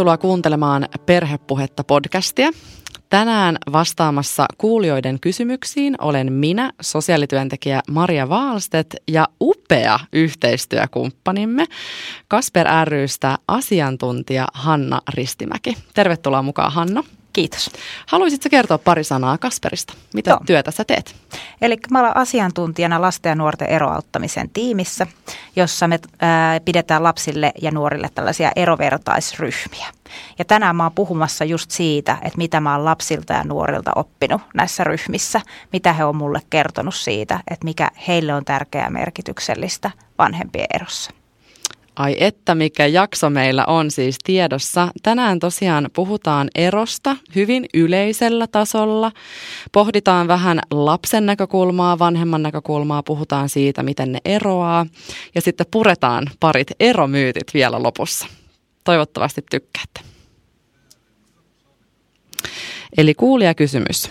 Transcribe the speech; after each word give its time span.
Tervetuloa 0.00 0.18
kuuntelemaan 0.18 0.88
Perhepuhetta 1.06 1.84
podcastia. 1.84 2.50
Tänään 3.10 3.58
vastaamassa 3.72 4.46
kuulijoiden 4.58 5.20
kysymyksiin 5.20 5.94
olen 6.00 6.32
minä, 6.32 6.72
sosiaalityöntekijä 6.80 7.80
Maria 7.90 8.28
Vaalstedt 8.28 8.94
ja 9.08 9.28
upea 9.40 9.98
yhteistyökumppanimme 10.12 11.66
Kasper 12.28 12.66
rystä 12.84 13.38
asiantuntija 13.48 14.46
Hanna 14.54 15.00
Ristimäki. 15.14 15.76
Tervetuloa 15.94 16.42
mukaan 16.42 16.72
Hanna. 16.72 17.04
Kiitos. 17.32 17.70
Haluaisitko 18.06 18.48
kertoa 18.50 18.78
pari 18.78 19.04
sanaa 19.04 19.38
Kasperista? 19.38 19.94
Mitä 20.14 20.30
Joo. 20.30 20.40
työtä 20.46 20.70
sä 20.70 20.84
teet? 20.84 21.14
Eli 21.62 21.76
mä 21.90 22.00
olen 22.00 22.16
asiantuntijana 22.16 23.00
lasten 23.00 23.30
ja 23.30 23.34
nuorten 23.34 23.68
eroauttamisen 23.68 24.50
tiimissä, 24.50 25.06
jossa 25.56 25.88
me 25.88 25.98
ää, 26.20 26.60
pidetään 26.60 27.02
lapsille 27.02 27.52
ja 27.62 27.70
nuorille 27.70 28.10
tällaisia 28.14 28.52
erovertaisryhmiä. 28.56 29.86
Ja 30.38 30.44
tänään 30.44 30.76
mä 30.76 30.82
oon 30.82 30.92
puhumassa 30.92 31.44
just 31.44 31.70
siitä, 31.70 32.18
että 32.22 32.38
mitä 32.38 32.60
mä 32.60 32.76
oon 32.76 32.84
lapsilta 32.84 33.32
ja 33.32 33.44
nuorilta 33.44 33.92
oppinut 33.96 34.42
näissä 34.54 34.84
ryhmissä, 34.84 35.40
mitä 35.72 35.92
he 35.92 36.04
on 36.04 36.16
mulle 36.16 36.40
kertonut 36.50 36.94
siitä, 36.94 37.40
että 37.50 37.64
mikä 37.64 37.90
heille 38.08 38.34
on 38.34 38.44
tärkeää 38.44 38.90
merkityksellistä 38.90 39.90
vanhempien 40.18 40.66
erossa. 40.74 41.10
Ai 42.00 42.16
että 42.18 42.54
mikä 42.54 42.86
jakso 42.86 43.30
meillä 43.30 43.64
on 43.66 43.90
siis 43.90 44.18
tiedossa. 44.24 44.88
Tänään 45.02 45.38
tosiaan 45.38 45.90
puhutaan 45.92 46.48
erosta 46.54 47.16
hyvin 47.34 47.66
yleisellä 47.74 48.46
tasolla. 48.46 49.12
Pohditaan 49.72 50.28
vähän 50.28 50.60
lapsen 50.70 51.26
näkökulmaa, 51.26 51.98
vanhemman 51.98 52.42
näkökulmaa, 52.42 53.02
puhutaan 53.02 53.48
siitä, 53.48 53.82
miten 53.82 54.12
ne 54.12 54.18
eroaa. 54.24 54.86
Ja 55.34 55.40
sitten 55.40 55.66
puretaan 55.70 56.26
parit 56.40 56.70
eromyytit 56.80 57.54
vielä 57.54 57.82
lopussa. 57.82 58.26
Toivottavasti 58.84 59.44
tykkäätte. 59.50 60.00
Eli 62.98 63.14
kuulijakysymys. 63.14 64.10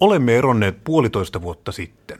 Olemme 0.00 0.36
eronneet 0.36 0.84
puolitoista 0.84 1.42
vuotta 1.42 1.72
sitten. 1.72 2.18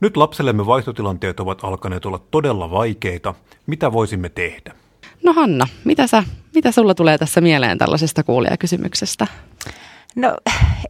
Nyt 0.00 0.16
lapsellemme 0.16 0.66
vaihtotilanteet 0.66 1.40
ovat 1.40 1.64
alkaneet 1.64 2.06
olla 2.06 2.20
todella 2.30 2.70
vaikeita. 2.70 3.34
Mitä 3.66 3.92
voisimme 3.92 4.28
tehdä? 4.28 4.74
No 5.24 5.32
Hanna, 5.32 5.66
mitä, 5.84 6.06
sä, 6.06 6.24
mitä 6.54 6.72
sulla 6.72 6.94
tulee 6.94 7.18
tässä 7.18 7.40
mieleen 7.40 7.78
tällaisesta 7.78 8.22
kuulijakysymyksestä? 8.22 9.26
No 10.16 10.36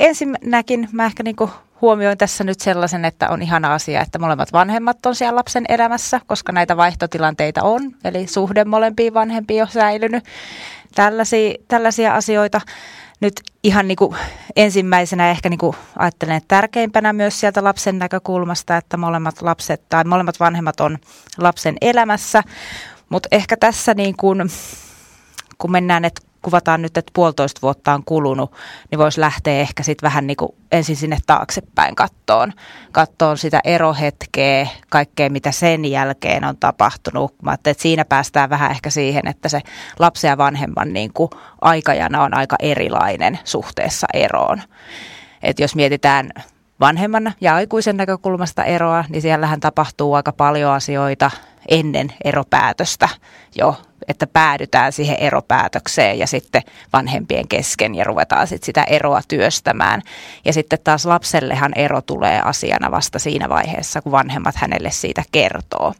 ensinnäkin 0.00 0.88
mä 0.92 1.06
ehkä 1.06 1.22
niinku 1.22 1.50
huomioin 1.80 2.18
tässä 2.18 2.44
nyt 2.44 2.60
sellaisen, 2.60 3.04
että 3.04 3.28
on 3.28 3.42
ihana 3.42 3.74
asia, 3.74 4.00
että 4.00 4.18
molemmat 4.18 4.52
vanhemmat 4.52 5.06
on 5.06 5.14
siellä 5.14 5.36
lapsen 5.36 5.64
elämässä, 5.68 6.20
koska 6.26 6.52
näitä 6.52 6.76
vaihtotilanteita 6.76 7.62
on. 7.62 7.82
Eli 8.04 8.26
suhde 8.26 8.64
molempiin 8.64 9.14
vanhempiin 9.14 9.62
on 9.62 9.68
säilynyt. 9.68 10.24
Tällaisia, 10.94 11.54
tällaisia 11.68 12.14
asioita 12.14 12.60
nyt 13.20 13.40
ihan 13.62 13.88
niin 13.88 13.96
kuin 13.96 14.16
ensimmäisenä 14.56 15.30
ehkä 15.30 15.48
niin 15.48 15.58
kuin 15.58 15.76
ajattelen, 15.98 16.36
että 16.36 16.48
tärkeimpänä 16.48 17.12
myös 17.12 17.40
sieltä 17.40 17.64
lapsen 17.64 17.98
näkökulmasta, 17.98 18.76
että 18.76 18.96
molemmat 18.96 19.42
lapset 19.42 19.88
tai 19.88 20.04
molemmat 20.04 20.40
vanhemmat 20.40 20.80
on 20.80 20.98
lapsen 21.38 21.76
elämässä. 21.80 22.42
Mutta 23.08 23.28
ehkä 23.32 23.56
tässä 23.56 23.94
niin 23.94 24.16
kuin, 24.16 24.50
kun 25.58 25.70
mennään, 25.72 26.04
että 26.04 26.22
kuvataan 26.46 26.82
nyt, 26.82 26.96
että 26.96 27.10
puolitoista 27.14 27.62
vuotta 27.62 27.94
on 27.94 28.04
kulunut, 28.04 28.52
niin 28.90 28.98
voisi 28.98 29.20
lähteä 29.20 29.60
ehkä 29.60 29.82
sitten 29.82 30.06
vähän 30.06 30.26
niin 30.26 30.36
kuin 30.36 30.54
ensin 30.72 30.96
sinne 30.96 31.18
taaksepäin 31.26 31.94
kattoon. 31.94 32.52
Kattoon 32.92 33.38
sitä 33.38 33.60
erohetkeä, 33.64 34.68
kaikkea 34.90 35.30
mitä 35.30 35.52
sen 35.52 35.84
jälkeen 35.84 36.44
on 36.44 36.56
tapahtunut. 36.56 37.34
Mä 37.42 37.54
että 37.54 37.74
siinä 37.78 38.04
päästään 38.04 38.50
vähän 38.50 38.70
ehkä 38.70 38.90
siihen, 38.90 39.28
että 39.28 39.48
se 39.48 39.60
lapsen 39.98 40.28
ja 40.28 40.38
vanhemman 40.38 40.92
niin 40.92 41.12
kuin 41.12 41.30
aikajana 41.60 42.22
on 42.22 42.34
aika 42.34 42.56
erilainen 42.60 43.38
suhteessa 43.44 44.06
eroon. 44.14 44.62
Et 45.42 45.60
jos 45.60 45.74
mietitään 45.74 46.30
vanhemman 46.80 47.32
ja 47.40 47.54
aikuisen 47.54 47.96
näkökulmasta 47.96 48.64
eroa, 48.64 49.04
niin 49.08 49.22
siellähän 49.22 49.60
tapahtuu 49.60 50.14
aika 50.14 50.32
paljon 50.32 50.72
asioita 50.72 51.30
ennen 51.68 52.12
eropäätöstä 52.24 53.08
jo, 53.54 53.76
että 54.08 54.26
päädytään 54.26 54.92
siihen 54.92 55.16
eropäätökseen 55.16 56.18
ja 56.18 56.26
sitten 56.26 56.62
vanhempien 56.92 57.48
kesken 57.48 57.94
ja 57.94 58.04
ruvetaan 58.04 58.46
sitten 58.46 58.66
sitä 58.66 58.84
eroa 58.84 59.20
työstämään. 59.28 60.02
Ja 60.44 60.52
sitten 60.52 60.78
taas 60.84 61.06
lapsellehan 61.06 61.72
ero 61.76 62.02
tulee 62.02 62.40
asiana 62.40 62.90
vasta 62.90 63.18
siinä 63.18 63.48
vaiheessa, 63.48 64.02
kun 64.02 64.12
vanhemmat 64.12 64.56
hänelle 64.56 64.90
siitä 64.90 65.22
kertoo. 65.32 65.94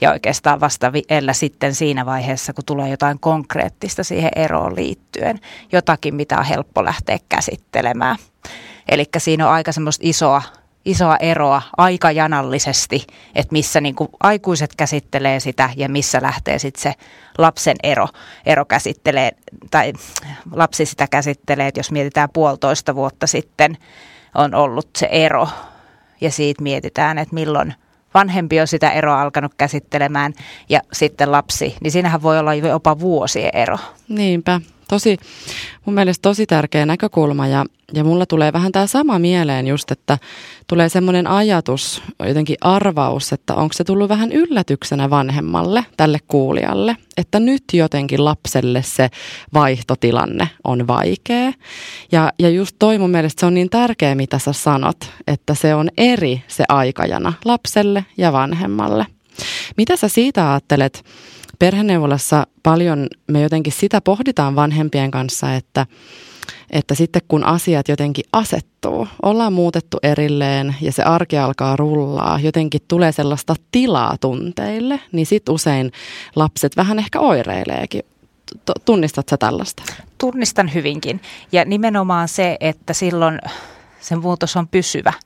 Ja 0.00 0.10
oikeastaan 0.10 0.60
vasta 0.60 0.92
vielä 0.92 1.32
sitten 1.32 1.74
siinä 1.74 2.06
vaiheessa, 2.06 2.52
kun 2.52 2.64
tulee 2.64 2.88
jotain 2.88 3.20
konkreettista 3.20 4.04
siihen 4.04 4.30
eroon 4.36 4.76
liittyen, 4.76 5.40
jotakin, 5.72 6.14
mitä 6.14 6.38
on 6.38 6.44
helppo 6.44 6.84
lähteä 6.84 7.18
käsittelemään. 7.28 8.16
Eli 8.88 9.04
siinä 9.18 9.46
on 9.46 9.52
aika 9.52 9.72
semmoista 9.72 10.02
isoa, 10.06 10.42
isoa 10.84 11.16
eroa 11.16 11.62
aikajanallisesti, 11.76 13.06
että 13.34 13.52
missä 13.52 13.80
niin 13.80 13.94
kuin 13.94 14.08
aikuiset 14.20 14.76
käsittelee 14.76 15.40
sitä 15.40 15.70
ja 15.76 15.88
missä 15.88 16.22
lähtee 16.22 16.58
sitten 16.58 16.82
se 16.82 16.94
lapsen 17.38 17.76
ero, 17.82 18.08
ero 18.46 18.64
käsittelee, 18.64 19.32
tai 19.70 19.92
lapsi 20.52 20.86
sitä 20.86 21.06
käsittelee, 21.10 21.68
että 21.68 21.78
jos 21.78 21.90
mietitään 21.90 22.28
puolitoista 22.32 22.94
vuotta 22.94 23.26
sitten 23.26 23.78
on 24.34 24.54
ollut 24.54 24.88
se 24.96 25.08
ero 25.10 25.48
ja 26.20 26.30
siitä 26.30 26.62
mietitään, 26.62 27.18
että 27.18 27.34
milloin 27.34 27.74
vanhempi 28.14 28.60
on 28.60 28.66
sitä 28.66 28.90
eroa 28.90 29.22
alkanut 29.22 29.54
käsittelemään 29.54 30.32
ja 30.68 30.80
sitten 30.92 31.32
lapsi, 31.32 31.76
niin 31.80 31.90
siinähän 31.90 32.22
voi 32.22 32.38
olla 32.38 32.54
jopa 32.54 32.98
vuosien 32.98 33.50
ero. 33.52 33.78
Niinpä, 34.08 34.60
tosi, 34.88 35.16
mun 35.84 35.94
mielestä 35.94 36.22
tosi 36.22 36.46
tärkeä 36.46 36.86
näkökulma 36.86 37.46
ja, 37.46 37.64
ja 37.92 38.04
mulla 38.04 38.26
tulee 38.26 38.52
vähän 38.52 38.72
tämä 38.72 38.86
sama 38.86 39.18
mieleen 39.18 39.66
just, 39.66 39.90
että 39.90 40.18
tulee 40.66 40.88
semmoinen 40.88 41.26
ajatus, 41.26 42.02
jotenkin 42.26 42.56
arvaus, 42.60 43.32
että 43.32 43.54
onko 43.54 43.72
se 43.72 43.84
tullut 43.84 44.08
vähän 44.08 44.32
yllätyksenä 44.32 45.10
vanhemmalle, 45.10 45.84
tälle 45.96 46.18
kuulijalle, 46.28 46.96
että 47.16 47.40
nyt 47.40 47.64
jotenkin 47.72 48.24
lapselle 48.24 48.82
se 48.82 49.10
vaihtotilanne 49.54 50.48
on 50.64 50.86
vaikea. 50.86 51.52
Ja, 52.12 52.32
ja 52.38 52.50
just 52.50 52.76
toi 52.78 52.98
mun 52.98 53.10
mielestä 53.10 53.40
se 53.40 53.46
on 53.46 53.54
niin 53.54 53.70
tärkeä, 53.70 54.14
mitä 54.14 54.38
sä 54.38 54.52
sanot, 54.52 54.96
että 55.26 55.54
se 55.54 55.74
on 55.74 55.88
eri 55.96 56.42
se 56.48 56.64
aikajana 56.68 57.32
lapselle 57.44 58.04
ja 58.16 58.32
vanhemmalle. 58.32 59.06
Mitä 59.76 59.96
sä 59.96 60.08
siitä 60.08 60.50
ajattelet? 60.50 61.04
Perheneuvolassa 61.64 62.46
paljon 62.62 63.06
me 63.26 63.42
jotenkin 63.42 63.72
sitä 63.72 64.00
pohditaan 64.00 64.56
vanhempien 64.56 65.10
kanssa, 65.10 65.54
että, 65.54 65.86
että 66.70 66.94
sitten 66.94 67.22
kun 67.28 67.44
asiat 67.44 67.88
jotenkin 67.88 68.24
asettuu, 68.32 69.08
ollaan 69.22 69.52
muutettu 69.52 69.98
erilleen 70.02 70.76
ja 70.80 70.92
se 70.92 71.02
arki 71.02 71.38
alkaa 71.38 71.76
rullaa, 71.76 72.40
jotenkin 72.42 72.80
tulee 72.88 73.12
sellaista 73.12 73.54
tilaa 73.72 74.16
tunteille, 74.20 75.00
niin 75.12 75.26
sitten 75.26 75.54
usein 75.54 75.92
lapset 76.36 76.76
vähän 76.76 76.98
ehkä 76.98 77.20
oireileekin. 77.20 78.02
Tunnistat 78.84 79.28
sä 79.28 79.36
tällaista? 79.36 79.82
Tunnistan 80.18 80.74
hyvinkin. 80.74 81.20
Ja 81.52 81.64
nimenomaan 81.64 82.28
se, 82.28 82.56
että 82.60 82.92
silloin 82.92 83.38
se 84.00 84.16
muutos 84.16 84.56
on 84.56 84.68
pysyvä– 84.68 85.12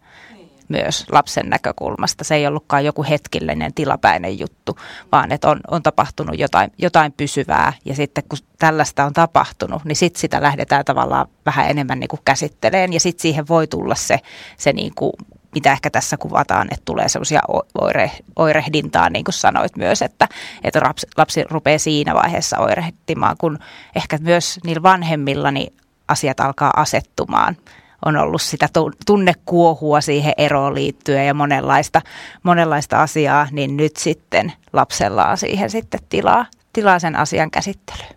myös 0.68 1.06
lapsen 1.12 1.50
näkökulmasta. 1.50 2.24
Se 2.24 2.34
ei 2.34 2.46
ollutkaan 2.46 2.84
joku 2.84 3.04
hetkellinen 3.10 3.74
tilapäinen 3.74 4.38
juttu, 4.38 4.78
vaan 5.12 5.32
että 5.32 5.48
on, 5.48 5.60
on 5.70 5.82
tapahtunut 5.82 6.38
jotain, 6.38 6.72
jotain 6.78 7.12
pysyvää. 7.12 7.72
Ja 7.84 7.94
sitten 7.94 8.24
kun 8.28 8.38
tällaista 8.58 9.04
on 9.04 9.12
tapahtunut, 9.12 9.84
niin 9.84 9.96
sitten 9.96 10.20
sitä 10.20 10.42
lähdetään 10.42 10.84
tavallaan 10.84 11.26
vähän 11.46 11.70
enemmän 11.70 12.00
niin 12.00 12.08
kuin 12.08 12.20
käsitteleen. 12.24 12.92
Ja 12.92 13.00
sitten 13.00 13.22
siihen 13.22 13.48
voi 13.48 13.66
tulla 13.66 13.94
se, 13.94 14.20
se 14.56 14.72
niin 14.72 14.92
kuin 14.94 15.12
mitä 15.54 15.72
ehkä 15.72 15.90
tässä 15.90 16.16
kuvataan, 16.16 16.68
että 16.70 16.82
tulee 16.84 17.08
semmoisia 17.08 17.40
oire, 17.80 18.10
oirehdintaa, 18.36 19.10
niin 19.10 19.24
kuin 19.24 19.34
sanoit 19.34 19.76
myös, 19.76 20.02
että, 20.02 20.28
että 20.64 20.80
lapsi, 20.84 21.06
lapsi 21.16 21.44
rupeaa 21.50 21.78
siinä 21.78 22.14
vaiheessa 22.14 22.58
oirehtimaan, 22.58 23.36
kun 23.38 23.58
ehkä 23.96 24.18
myös 24.20 24.60
niillä 24.64 24.82
vanhemmilla 24.82 25.50
niin 25.50 25.72
asiat 26.08 26.40
alkaa 26.40 26.70
asettumaan 26.76 27.56
on 28.04 28.16
ollut 28.16 28.42
sitä 28.42 28.68
tunnekuohua 29.06 30.00
siihen 30.00 30.34
eroon 30.36 30.74
liittyen 30.74 31.26
ja 31.26 31.34
monenlaista, 31.34 32.02
monenlaista 32.42 33.02
asiaa, 33.02 33.46
niin 33.50 33.76
nyt 33.76 33.96
sitten 33.96 34.52
lapsella 34.72 35.24
on 35.24 35.36
siihen 35.36 35.70
sitten 35.70 36.00
tilaa, 36.08 36.46
tilaa 36.72 36.98
sen 36.98 37.16
asian 37.16 37.50
käsittelyyn. 37.50 38.14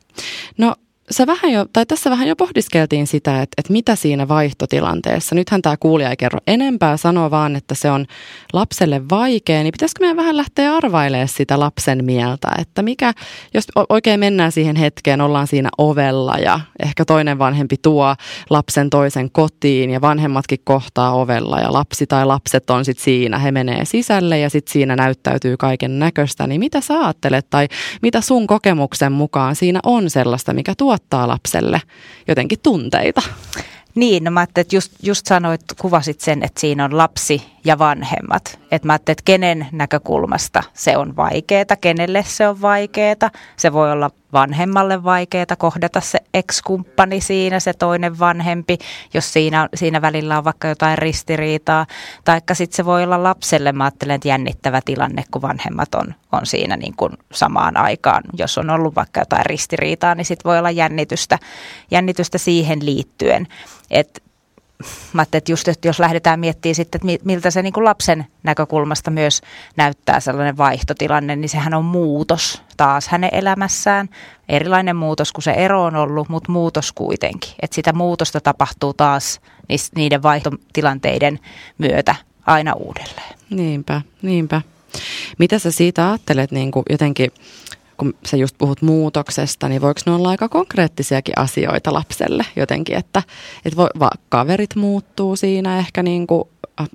No 0.57 0.75
sä 1.11 1.27
vähän 1.27 1.51
jo, 1.51 1.65
tai 1.73 1.85
tässä 1.85 2.09
vähän 2.09 2.27
jo 2.27 2.35
pohdiskeltiin 2.35 3.07
sitä, 3.07 3.41
että, 3.41 3.53
että 3.57 3.73
mitä 3.73 3.95
siinä 3.95 4.27
vaihtotilanteessa, 4.27 5.35
nythän 5.35 5.61
tämä 5.61 5.77
kuulija 5.77 6.09
ei 6.09 6.17
kerro 6.17 6.39
enempää, 6.47 6.97
sanoo 6.97 7.31
vaan, 7.31 7.55
että 7.55 7.75
se 7.75 7.91
on 7.91 8.05
lapselle 8.53 9.01
vaikea, 9.09 9.63
niin 9.63 9.71
pitäisikö 9.71 9.99
meidän 9.99 10.17
vähän 10.17 10.37
lähteä 10.37 10.75
arvailemaan 10.75 11.27
sitä 11.27 11.59
lapsen 11.59 12.05
mieltä, 12.05 12.47
että 12.59 12.81
mikä, 12.81 13.13
jos 13.53 13.65
oikein 13.89 14.19
mennään 14.19 14.51
siihen 14.51 14.75
hetkeen, 14.75 15.21
ollaan 15.21 15.47
siinä 15.47 15.69
ovella 15.77 16.35
ja 16.37 16.59
ehkä 16.83 17.05
toinen 17.05 17.39
vanhempi 17.39 17.75
tuo 17.81 18.15
lapsen 18.49 18.89
toisen 18.89 19.31
kotiin 19.31 19.89
ja 19.89 20.01
vanhemmatkin 20.01 20.59
kohtaa 20.63 21.13
ovella 21.13 21.59
ja 21.59 21.73
lapsi 21.73 22.07
tai 22.07 22.25
lapset 22.25 22.69
on 22.69 22.85
sitten 22.85 23.03
siinä, 23.03 23.37
he 23.37 23.51
menee 23.51 23.85
sisälle 23.85 24.39
ja 24.39 24.49
sitten 24.49 24.73
siinä 24.73 24.95
näyttäytyy 24.95 25.57
kaiken 25.57 25.99
näköistä, 25.99 26.47
niin 26.47 26.59
mitä 26.59 26.81
sä 26.81 26.99
ajattelet 26.99 27.49
tai 27.49 27.67
mitä 28.01 28.21
sun 28.21 28.47
kokemuksen 28.47 29.11
mukaan 29.11 29.55
siinä 29.55 29.79
on 29.83 30.09
sellaista, 30.09 30.53
mikä 30.53 30.73
tuo 30.77 30.97
tuottaa 31.01 31.27
lapselle 31.27 31.81
jotenkin 32.27 32.59
tunteita. 32.63 33.21
Niin, 33.95 34.23
no 34.23 34.31
mä 34.31 34.39
ajattelin, 34.39 34.65
että 34.65 34.75
just, 34.75 34.91
just 35.03 35.25
sanoit, 35.25 35.61
kuvasit 35.81 36.21
sen, 36.21 36.43
että 36.43 36.61
siinä 36.61 36.85
on 36.85 36.97
lapsi 36.97 37.50
ja 37.63 37.79
vanhemmat. 37.79 38.59
Että 38.71 38.87
mä 38.87 38.93
ajattelin, 38.93 39.13
että 39.13 39.25
kenen 39.25 39.67
näkökulmasta 39.71 40.63
se 40.73 40.97
on 40.97 41.15
vaikeeta, 41.15 41.75
kenelle 41.75 42.23
se 42.27 42.47
on 42.47 42.61
vaikeeta. 42.61 43.29
Se 43.57 43.73
voi 43.73 43.91
olla 43.91 44.09
vanhemmalle 44.33 45.03
vaikeeta 45.03 45.55
kohdata 45.55 46.01
se 46.01 46.19
ex-kumppani 46.33 47.21
siinä, 47.21 47.59
se 47.59 47.73
toinen 47.73 48.19
vanhempi, 48.19 48.77
jos 49.13 49.33
siinä, 49.33 49.69
siinä 49.75 50.01
välillä 50.01 50.37
on 50.37 50.43
vaikka 50.43 50.67
jotain 50.67 50.97
ristiriitaa. 50.97 51.85
Taikka 52.23 52.53
sitten 52.53 52.75
se 52.75 52.85
voi 52.85 53.03
olla 53.03 53.23
lapselle, 53.23 53.71
mä 53.71 53.83
ajattelen, 53.83 54.15
että 54.15 54.27
jännittävä 54.27 54.81
tilanne, 54.85 55.23
kun 55.31 55.41
vanhemmat 55.41 55.95
on, 55.95 56.15
on 56.31 56.45
siinä 56.45 56.77
niin 56.77 56.93
kuin 56.97 57.13
samaan 57.31 57.77
aikaan. 57.77 58.23
Jos 58.37 58.57
on 58.57 58.69
ollut 58.69 58.95
vaikka 58.95 59.21
jotain 59.21 59.45
ristiriitaa, 59.45 60.15
niin 60.15 60.25
sitten 60.25 60.49
voi 60.49 60.59
olla 60.59 60.71
jännitystä, 60.71 61.39
jännitystä 61.91 62.37
siihen 62.37 62.85
liittyen. 62.85 63.47
Että 63.91 64.21
mä 65.13 65.21
että 65.21 65.51
just, 65.51 65.67
että 65.67 65.87
jos 65.87 65.99
lähdetään 65.99 66.39
miettimään 66.39 66.75
sitten, 66.75 67.01
että 67.03 67.25
miltä 67.25 67.51
se 67.51 67.61
niin 67.61 67.73
kuin 67.73 67.83
lapsen 67.83 68.25
näkökulmasta 68.43 69.11
myös 69.11 69.41
näyttää 69.77 70.19
sellainen 70.19 70.57
vaihtotilanne, 70.57 71.35
niin 71.35 71.49
sehän 71.49 71.73
on 71.73 71.85
muutos 71.85 72.61
taas 72.77 73.07
hänen 73.07 73.29
elämässään. 73.33 74.09
Erilainen 74.49 74.95
muutos 74.95 75.31
kuin 75.31 75.43
se 75.43 75.51
ero 75.51 75.83
on 75.83 75.95
ollut, 75.95 76.29
mutta 76.29 76.51
muutos 76.51 76.91
kuitenkin. 76.91 77.51
Että 77.61 77.75
sitä 77.75 77.93
muutosta 77.93 78.41
tapahtuu 78.41 78.93
taas 78.93 79.41
niiden 79.95 80.23
vaihtotilanteiden 80.23 81.39
myötä 81.77 82.15
aina 82.45 82.73
uudelleen. 82.73 83.35
Niinpä, 83.49 84.01
niinpä. 84.21 84.61
Mitä 85.39 85.59
sä 85.59 85.71
siitä 85.71 86.09
ajattelet 86.09 86.51
niin 86.51 86.71
kuin 86.71 86.83
jotenkin 86.89 87.31
kun 88.01 88.13
sä 88.25 88.37
just 88.37 88.55
puhut 88.57 88.81
muutoksesta, 88.81 89.69
niin 89.69 89.81
voiko 89.81 90.01
ne 90.05 90.11
olla 90.11 90.29
aika 90.29 90.49
konkreettisiakin 90.49 91.39
asioita 91.39 91.93
lapselle 91.93 92.45
jotenkin, 92.55 92.97
että, 92.97 93.23
että 93.65 93.77
voi, 93.77 93.89
va, 93.99 94.09
kaverit 94.29 94.75
muuttuu 94.75 95.35
siinä, 95.35 95.77
ehkä, 95.77 96.03
niin 96.03 96.27
kuin, 96.27 96.43
äh, 96.81 96.89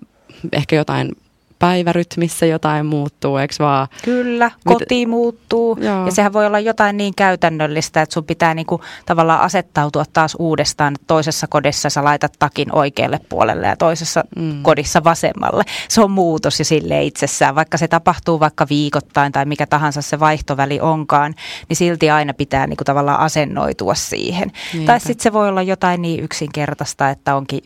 ehkä 0.52 0.76
jotain 0.76 1.12
päivärytmissä 1.58 2.46
jotain 2.46 2.86
muuttuu, 2.86 3.36
eikö 3.36 3.54
vaan? 3.58 3.88
Kyllä, 4.04 4.50
koti 4.64 5.06
Mit... 5.06 5.08
muuttuu 5.08 5.78
Joo. 5.80 6.06
ja 6.06 6.12
sehän 6.12 6.32
voi 6.32 6.46
olla 6.46 6.60
jotain 6.60 6.96
niin 6.96 7.14
käytännöllistä, 7.14 8.02
että 8.02 8.14
sun 8.14 8.24
pitää 8.24 8.54
niinku 8.54 8.80
tavallaan 9.06 9.40
asettautua 9.40 10.04
taas 10.12 10.36
uudestaan, 10.38 10.94
että 10.94 11.04
toisessa 11.06 11.46
kodissa 11.46 11.90
sä 11.90 12.04
laitat 12.04 12.32
takin 12.38 12.74
oikealle 12.74 13.20
puolelle 13.28 13.66
ja 13.66 13.76
toisessa 13.76 14.24
mm. 14.36 14.62
kodissa 14.62 15.04
vasemmalle. 15.04 15.64
Se 15.88 16.00
on 16.00 16.10
muutos 16.10 16.58
ja 16.58 16.64
sille 16.64 17.02
itsessään, 17.02 17.54
vaikka 17.54 17.78
se 17.78 17.88
tapahtuu 17.88 18.40
vaikka 18.40 18.66
viikoittain 18.70 19.32
tai 19.32 19.44
mikä 19.44 19.66
tahansa 19.66 20.02
se 20.02 20.20
vaihtoväli 20.20 20.80
onkaan, 20.80 21.34
niin 21.68 21.76
silti 21.76 22.10
aina 22.10 22.34
pitää 22.34 22.66
niinku 22.66 22.84
tavallaan 22.84 23.20
asennoitua 23.20 23.94
siihen. 23.94 24.52
Niinpä. 24.72 24.86
Tai 24.92 25.00
sitten 25.00 25.22
se 25.22 25.32
voi 25.32 25.48
olla 25.48 25.62
jotain 25.62 26.02
niin 26.02 26.24
yksinkertaista, 26.24 27.10
että 27.10 27.36
onkin 27.36 27.62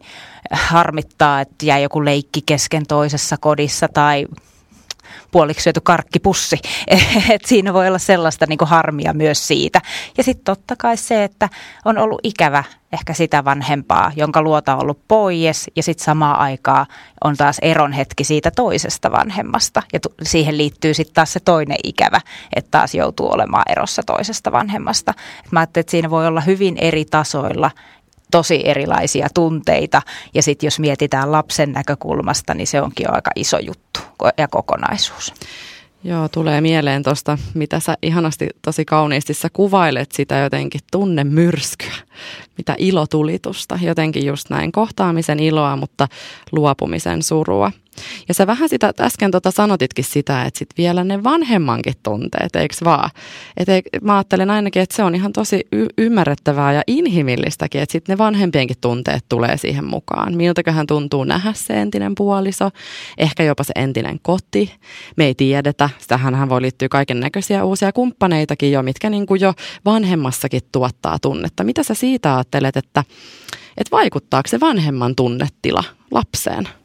harmittaa, 0.50 1.40
että 1.40 1.66
jää 1.66 1.78
joku 1.78 2.04
leikki 2.04 2.42
kesken 2.46 2.86
toisessa 2.86 3.36
kodissa 3.36 3.88
tai 3.88 4.26
puoliksi 5.30 5.62
syöty 5.62 5.80
karkkipussi. 5.80 6.58
Et 7.34 7.44
siinä 7.44 7.74
voi 7.74 7.88
olla 7.88 7.98
sellaista 7.98 8.46
niin 8.48 8.58
harmia 8.62 9.12
myös 9.12 9.48
siitä. 9.48 9.80
Ja 10.18 10.24
sitten 10.24 10.44
totta 10.44 10.76
kai 10.76 10.96
se, 10.96 11.24
että 11.24 11.48
on 11.84 11.98
ollut 11.98 12.20
ikävä 12.22 12.64
ehkä 12.92 13.14
sitä 13.14 13.44
vanhempaa, 13.44 14.12
jonka 14.16 14.42
luota 14.42 14.74
on 14.74 14.82
ollut 14.82 15.00
pois 15.08 15.70
ja 15.76 15.82
sitten 15.82 16.04
samaan 16.04 16.38
aikaa 16.38 16.86
on 17.24 17.36
taas 17.36 17.58
eron 17.62 17.92
hetki 17.92 18.24
siitä 18.24 18.50
toisesta 18.50 19.12
vanhemmasta. 19.12 19.82
Ja 19.92 20.00
t- 20.00 20.14
siihen 20.22 20.58
liittyy 20.58 20.94
sitten 20.94 21.14
taas 21.14 21.32
se 21.32 21.40
toinen 21.40 21.78
ikävä, 21.84 22.20
että 22.56 22.70
taas 22.70 22.94
joutuu 22.94 23.32
olemaan 23.32 23.64
erossa 23.68 24.02
toisesta 24.06 24.52
vanhemmasta. 24.52 25.14
Et 25.44 25.52
mä 25.52 25.60
ajattelin, 25.60 25.82
että 25.82 25.90
siinä 25.90 26.10
voi 26.10 26.26
olla 26.26 26.40
hyvin 26.40 26.76
eri 26.78 27.04
tasoilla 27.04 27.70
tosi 28.30 28.62
erilaisia 28.64 29.28
tunteita. 29.34 30.02
Ja 30.34 30.42
sitten 30.42 30.66
jos 30.66 30.78
mietitään 30.78 31.32
lapsen 31.32 31.72
näkökulmasta, 31.72 32.54
niin 32.54 32.66
se 32.66 32.82
onkin 32.82 33.04
jo 33.04 33.12
aika 33.12 33.30
iso 33.36 33.58
juttu 33.58 34.00
ja 34.38 34.48
kokonaisuus. 34.48 35.34
Joo, 36.04 36.28
tulee 36.28 36.60
mieleen 36.60 37.02
tuosta, 37.02 37.38
mitä 37.54 37.80
sä 37.80 37.96
ihanasti 38.02 38.48
tosi 38.62 38.84
kauniisti 38.84 39.34
sä 39.34 39.48
kuvailet 39.52 40.12
sitä 40.12 40.38
jotenkin 40.38 40.80
tunnemyrskyä, 40.92 41.94
mitä 42.58 42.74
ilotulitusta, 42.78 43.78
jotenkin 43.82 44.26
just 44.26 44.50
näin 44.50 44.72
kohtaamisen 44.72 45.40
iloa, 45.40 45.76
mutta 45.76 46.08
luopumisen 46.52 47.22
surua. 47.22 47.72
Ja 48.28 48.34
sä 48.34 48.46
vähän 48.46 48.68
sitä 48.68 48.92
äsken 49.00 49.30
tota 49.30 49.50
sanotitkin 49.50 50.04
sitä, 50.04 50.42
että 50.42 50.58
sit 50.58 50.68
vielä 50.78 51.04
ne 51.04 51.24
vanhemmankin 51.24 51.94
tunteet, 52.02 52.56
eikö 52.56 52.74
vaan? 52.84 53.10
Et 53.56 53.68
ei, 53.68 53.82
mä 54.02 54.16
ajattelen 54.16 54.50
ainakin, 54.50 54.82
että 54.82 54.96
se 54.96 55.02
on 55.02 55.14
ihan 55.14 55.32
tosi 55.32 55.66
y- 55.72 55.86
ymmärrettävää 55.98 56.72
ja 56.72 56.82
inhimillistäkin, 56.86 57.80
että 57.80 57.92
sitten 57.92 58.12
ne 58.12 58.18
vanhempienkin 58.18 58.76
tunteet 58.80 59.24
tulee 59.28 59.56
siihen 59.56 59.84
mukaan. 59.84 60.36
Miltäköhän 60.36 60.86
tuntuu 60.86 61.24
nähdä 61.24 61.52
se 61.52 61.80
entinen 61.80 62.14
puoliso, 62.14 62.70
ehkä 63.18 63.42
jopa 63.42 63.64
se 63.64 63.72
entinen 63.76 64.18
koti. 64.22 64.74
Me 65.16 65.24
ei 65.24 65.34
tiedetä, 65.34 65.90
sitähän 65.98 66.48
voi 66.48 66.62
liittyä 66.62 66.88
kaiken 66.88 67.20
näköisiä 67.20 67.64
uusia 67.64 67.92
kumppaneitakin 67.92 68.72
jo, 68.72 68.82
mitkä 68.82 69.10
niin 69.10 69.26
kuin 69.26 69.40
jo 69.40 69.54
vanhemmassakin 69.84 70.60
tuottaa 70.72 71.18
tunnetta. 71.18 71.64
Mitä 71.64 71.82
sä 71.82 71.94
siitä 71.94 72.34
ajattelet, 72.34 72.76
että, 72.76 73.04
että 73.76 73.96
vaikuttaako 73.96 74.48
se 74.48 74.60
vanhemman 74.60 75.16
tunnetila 75.16 75.84
lapseen? 76.10 76.79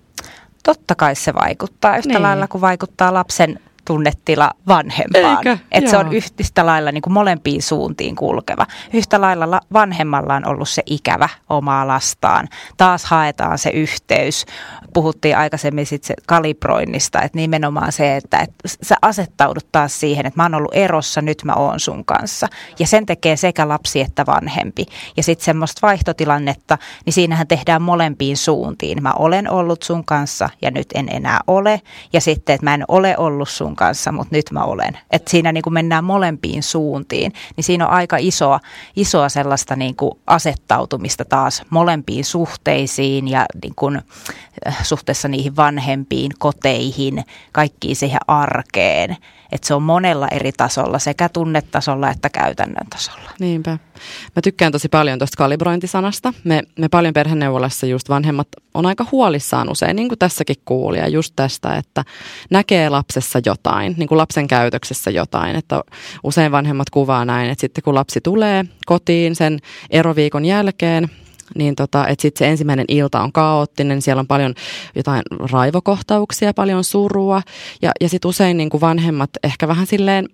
Totta 0.65 0.95
kai 0.95 1.15
se 1.15 1.33
vaikuttaa 1.33 1.97
yhtä 1.97 2.09
niin. 2.09 2.21
lailla 2.21 2.47
kuin 2.47 2.62
vaikuttaa 2.62 3.13
lapsen 3.13 3.59
tunnetila 3.85 4.51
vanhempaan. 4.67 5.59
Että 5.71 5.89
se 5.89 5.97
on 5.97 6.13
yhtä 6.13 6.65
lailla 6.65 6.91
niin 6.91 7.01
kuin 7.01 7.13
molempiin 7.13 7.61
suuntiin 7.61 8.15
kulkeva. 8.15 8.65
Yhtä 8.93 9.21
lailla 9.21 9.61
vanhemmalla 9.73 10.35
on 10.35 10.47
ollut 10.47 10.69
se 10.69 10.83
ikävä 10.85 11.29
omaa 11.49 11.87
lastaan. 11.87 12.47
Taas 12.77 13.05
haetaan 13.05 13.57
se 13.57 13.69
yhteys. 13.69 14.45
Puhuttiin 14.93 15.37
aikaisemmin 15.37 15.85
sit 15.85 16.03
se 16.03 16.13
kalibroinnista, 16.27 17.21
että 17.21 17.37
nimenomaan 17.37 17.91
se, 17.91 18.15
että, 18.15 18.37
että 18.39 18.55
sä 18.81 18.95
asettaudut 19.01 19.71
taas 19.71 19.99
siihen, 19.99 20.25
että 20.25 20.39
mä 20.39 20.43
oon 20.43 20.55
ollut 20.55 20.75
erossa, 20.75 21.21
nyt 21.21 21.43
mä 21.43 21.53
oon 21.53 21.79
sun 21.79 22.05
kanssa. 22.05 22.47
Ja 22.79 22.87
sen 22.87 23.05
tekee 23.05 23.37
sekä 23.37 23.67
lapsi 23.67 24.01
että 24.01 24.25
vanhempi. 24.25 24.85
Ja 25.17 25.23
sitten 25.23 25.45
semmoista 25.45 25.87
vaihtotilannetta, 25.87 26.77
niin 27.06 27.13
siinähän 27.13 27.47
tehdään 27.47 27.81
molempiin 27.81 28.37
suuntiin. 28.37 29.04
Mä 29.04 29.13
olen 29.13 29.51
ollut 29.51 29.83
sun 29.83 30.06
kanssa 30.06 30.49
ja 30.61 30.71
nyt 30.71 30.87
en 30.95 31.07
enää 31.11 31.39
ole. 31.47 31.81
Ja 32.13 32.21
sitten, 32.21 32.56
että 32.56 32.65
mä 32.65 32.73
en 32.73 32.85
ole 32.87 33.18
ollut 33.18 33.49
sun 33.49 33.74
kanssa, 33.75 34.11
mutta 34.11 34.35
nyt 34.35 34.51
mä 34.51 34.63
olen. 34.63 34.97
Että 35.11 35.31
siinä 35.31 35.51
niin 35.51 35.61
kuin 35.61 35.73
mennään 35.73 36.03
molempiin 36.03 36.63
suuntiin, 36.63 37.33
niin 37.55 37.63
siinä 37.63 37.87
on 37.87 37.94
aika 37.94 38.17
isoa, 38.19 38.59
isoa 38.95 39.29
sellaista 39.29 39.75
niin 39.75 39.95
kuin 39.95 40.11
asettautumista 40.27 41.25
taas 41.25 41.63
molempiin 41.69 42.25
suhteisiin 42.25 43.27
ja 43.27 43.45
niin 43.63 43.73
kuin, 43.75 44.01
äh, 44.67 44.83
suhteessa 44.83 45.27
niihin 45.27 45.55
vanhempiin 45.55 46.31
koteihin, 46.39 47.23
kaikkiin 47.51 47.95
siihen 47.95 48.19
arkeen. 48.27 49.17
Että 49.51 49.67
se 49.67 49.73
on 49.73 49.83
monella 49.83 50.27
eri 50.31 50.51
tasolla, 50.51 50.99
sekä 50.99 51.29
tunnetasolla 51.29 52.09
että 52.11 52.29
käytännön 52.29 52.87
tasolla. 52.89 53.31
Niinpä. 53.39 53.77
Mä 54.35 54.42
tykkään 54.42 54.71
tosi 54.71 54.90
paljon 54.90 55.19
tuosta 55.19 55.37
kalibrointisanasta. 55.37 56.33
Me, 56.44 56.64
me 56.80 56.90
paljon 56.90 57.14
perheneuvolassa 57.14 57.85
just 57.85 58.09
vanhemmat 58.09 58.47
on 58.73 58.85
aika 58.85 59.06
huolissaan 59.11 59.69
usein, 59.69 59.95
niin 59.95 60.07
kuin 60.07 60.19
tässäkin 60.19 60.56
kuulia, 60.66 61.07
just 61.07 61.33
tästä, 61.35 61.75
että 61.75 62.06
näkee 62.49 62.90
lapsessa 62.90 63.40
jotain, 63.45 63.95
niin 63.97 64.07
kuin 64.07 64.18
lapsen 64.18 64.47
käytöksessä 64.47 65.11
jotain. 65.11 65.56
Että 65.56 65.81
usein 66.23 66.52
vanhemmat 66.52 66.90
kuvaa 66.90 67.25
näin, 67.25 67.49
että 67.49 67.61
sitten 67.61 67.83
kun 67.83 67.95
lapsi 67.95 68.21
tulee 68.21 68.66
kotiin 68.85 69.35
sen 69.35 69.59
eroviikon 69.90 70.45
jälkeen, 70.45 71.09
niin 71.56 71.75
tota, 71.75 72.07
että 72.07 72.21
sitten 72.21 72.40
se 72.40 72.52
ensimmäinen 72.52 72.85
ilta 72.87 73.21
on 73.21 73.31
kaoottinen, 73.31 74.02
siellä 74.02 74.19
on 74.19 74.28
paljon 74.28 74.54
jotain 74.95 75.21
raivokohtauksia, 75.52 76.54
paljon 76.54 76.83
surua 76.83 77.42
ja, 77.81 77.92
ja 78.02 78.09
sitten 78.09 78.30
usein 78.30 78.57
niin 78.57 78.69
kuin 78.69 78.81
vanhemmat 78.81 79.30
ehkä 79.44 79.68
vähän 79.68 79.87
silleen, 79.87 80.30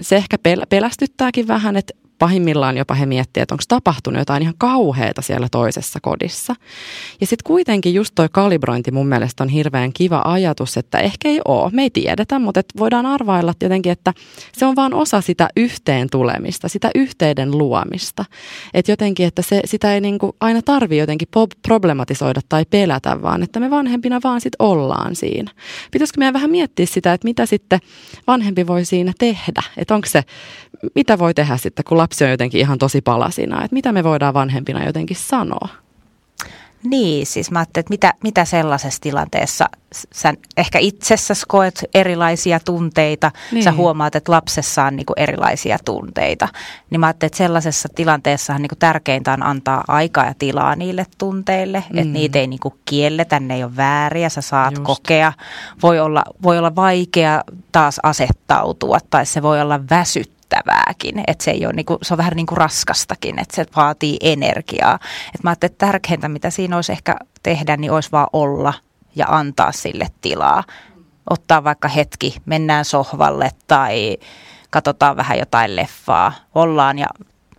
se 0.00 0.16
ehkä 0.16 0.36
pel- 0.36 0.66
pelästyttääkin 0.68 1.48
vähän, 1.48 1.76
että 1.76 1.92
pahimmillaan 2.18 2.76
jopa 2.76 2.94
he 2.94 3.06
miettivät, 3.06 3.42
että 3.42 3.54
onko 3.54 3.64
tapahtunut 3.68 4.18
jotain 4.18 4.42
ihan 4.42 4.54
kauheata 4.58 5.22
siellä 5.22 5.48
toisessa 5.50 5.98
kodissa. 6.02 6.54
Ja 7.20 7.26
sitten 7.26 7.46
kuitenkin 7.46 7.94
just 7.94 8.14
toi 8.14 8.28
kalibrointi 8.32 8.90
mun 8.90 9.06
mielestä 9.06 9.42
on 9.42 9.48
hirveän 9.48 9.92
kiva 9.92 10.22
ajatus, 10.24 10.76
että 10.76 10.98
ehkä 10.98 11.28
ei 11.28 11.40
ole, 11.44 11.70
me 11.72 11.82
ei 11.82 11.90
tiedetä, 11.90 12.38
mutta 12.38 12.60
et 12.60 12.72
voidaan 12.78 13.06
arvailla 13.06 13.54
jotenkin, 13.62 13.92
että 13.92 14.12
se 14.52 14.66
on 14.66 14.76
vaan 14.76 14.94
osa 14.94 15.20
sitä 15.20 15.48
yhteen 15.56 16.08
tulemista, 16.10 16.68
sitä 16.68 16.90
yhteyden 16.94 17.58
luomista. 17.58 18.24
Että 18.74 18.92
jotenkin, 18.92 19.26
että 19.26 19.42
se, 19.42 19.60
sitä 19.64 19.94
ei 19.94 20.00
niinku 20.00 20.36
aina 20.40 20.62
tarvi 20.62 20.98
jotenkin 20.98 21.28
problematisoida 21.62 22.40
tai 22.48 22.64
pelätä, 22.64 23.22
vaan 23.22 23.42
että 23.42 23.60
me 23.60 23.70
vanhempina 23.70 24.20
vaan 24.24 24.40
sit 24.40 24.52
ollaan 24.58 25.16
siinä. 25.16 25.50
Pitäisikö 25.90 26.18
meidän 26.18 26.34
vähän 26.34 26.50
miettiä 26.50 26.86
sitä, 26.86 27.12
että 27.12 27.28
mitä 27.28 27.46
sitten 27.46 27.80
vanhempi 28.26 28.66
voi 28.66 28.84
siinä 28.84 29.12
tehdä? 29.18 29.62
Että 29.76 29.94
onko 29.94 30.08
se, 30.10 30.22
mitä 30.94 31.18
voi 31.18 31.34
tehdä 31.34 31.56
sitten, 31.56 31.84
kun 31.84 31.98
lapsi 32.06 32.24
on 32.24 32.30
jotenkin 32.30 32.60
ihan 32.60 32.78
tosi 32.78 33.00
palasina, 33.00 33.64
että 33.64 33.74
mitä 33.74 33.92
me 33.92 34.04
voidaan 34.04 34.34
vanhempina 34.34 34.86
jotenkin 34.86 35.16
sanoa? 35.16 35.68
Niin, 36.84 37.26
siis 37.26 37.50
mä 37.50 37.58
ajattelin, 37.58 37.82
että 37.82 37.92
mitä, 37.92 38.14
mitä 38.22 38.44
sellaisessa 38.44 39.00
tilanteessa 39.00 39.68
sä 40.12 40.34
ehkä 40.56 40.78
itsessäsi 40.78 41.44
koet 41.48 41.84
erilaisia 41.94 42.60
tunteita, 42.60 43.30
niin. 43.52 43.64
sä 43.64 43.72
huomaat, 43.72 44.14
että 44.16 44.32
lapsessa 44.32 44.84
on 44.84 44.96
niin 44.96 45.06
erilaisia 45.16 45.78
tunteita. 45.84 46.48
Niin 46.90 47.00
mä 47.00 47.06
ajattelin, 47.06 47.28
että 47.28 47.38
sellaisessa 47.38 47.88
tilanteessa 47.94 48.58
niin 48.58 48.70
tärkeintä 48.78 49.32
on 49.32 49.42
antaa 49.42 49.84
aikaa 49.88 50.26
ja 50.26 50.34
tilaa 50.38 50.76
niille 50.76 51.06
tunteille, 51.18 51.84
mm. 51.90 51.98
että 51.98 52.12
niitä 52.12 52.38
ei 52.38 52.46
niin 52.46 52.60
kielletä, 52.84 53.40
ne 53.40 53.54
ei 53.54 53.64
ole 53.64 53.76
vääriä, 53.76 54.28
sä 54.28 54.40
saat 54.40 54.74
Just. 54.74 54.84
kokea. 54.84 55.32
Voi 55.82 56.00
olla, 56.00 56.24
voi 56.42 56.58
olla 56.58 56.76
vaikea 56.76 57.44
taas 57.72 58.00
asettautua 58.02 58.98
tai 59.10 59.26
se 59.26 59.42
voi 59.42 59.60
olla 59.60 59.80
väsyttävää 59.90 60.35
ärsyttävääkin, 60.54 61.24
että 61.26 61.44
se, 61.44 61.50
ei 61.50 61.66
ole 61.66 61.72
niinku, 61.72 61.98
se 62.02 62.14
on 62.14 62.18
vähän 62.18 62.36
niin 62.36 62.46
kuin 62.46 62.58
raskastakin, 62.58 63.38
että 63.38 63.56
se 63.56 63.66
vaatii 63.76 64.16
energiaa. 64.20 64.98
Et 65.34 65.42
mä 65.42 65.50
ajattelin, 65.50 65.72
että 65.72 65.86
tärkeintä, 65.86 66.28
mitä 66.28 66.50
siinä 66.50 66.76
olisi 66.76 66.92
ehkä 66.92 67.16
tehdä, 67.42 67.76
niin 67.76 67.92
olisi 67.92 68.12
vaan 68.12 68.26
olla 68.32 68.74
ja 69.16 69.26
antaa 69.28 69.72
sille 69.72 70.06
tilaa. 70.20 70.64
Ottaa 71.30 71.64
vaikka 71.64 71.88
hetki, 71.88 72.36
mennään 72.46 72.84
sohvalle 72.84 73.50
tai 73.66 74.16
katsotaan 74.70 75.16
vähän 75.16 75.38
jotain 75.38 75.76
leffaa, 75.76 76.32
ollaan 76.54 76.98
ja 76.98 77.06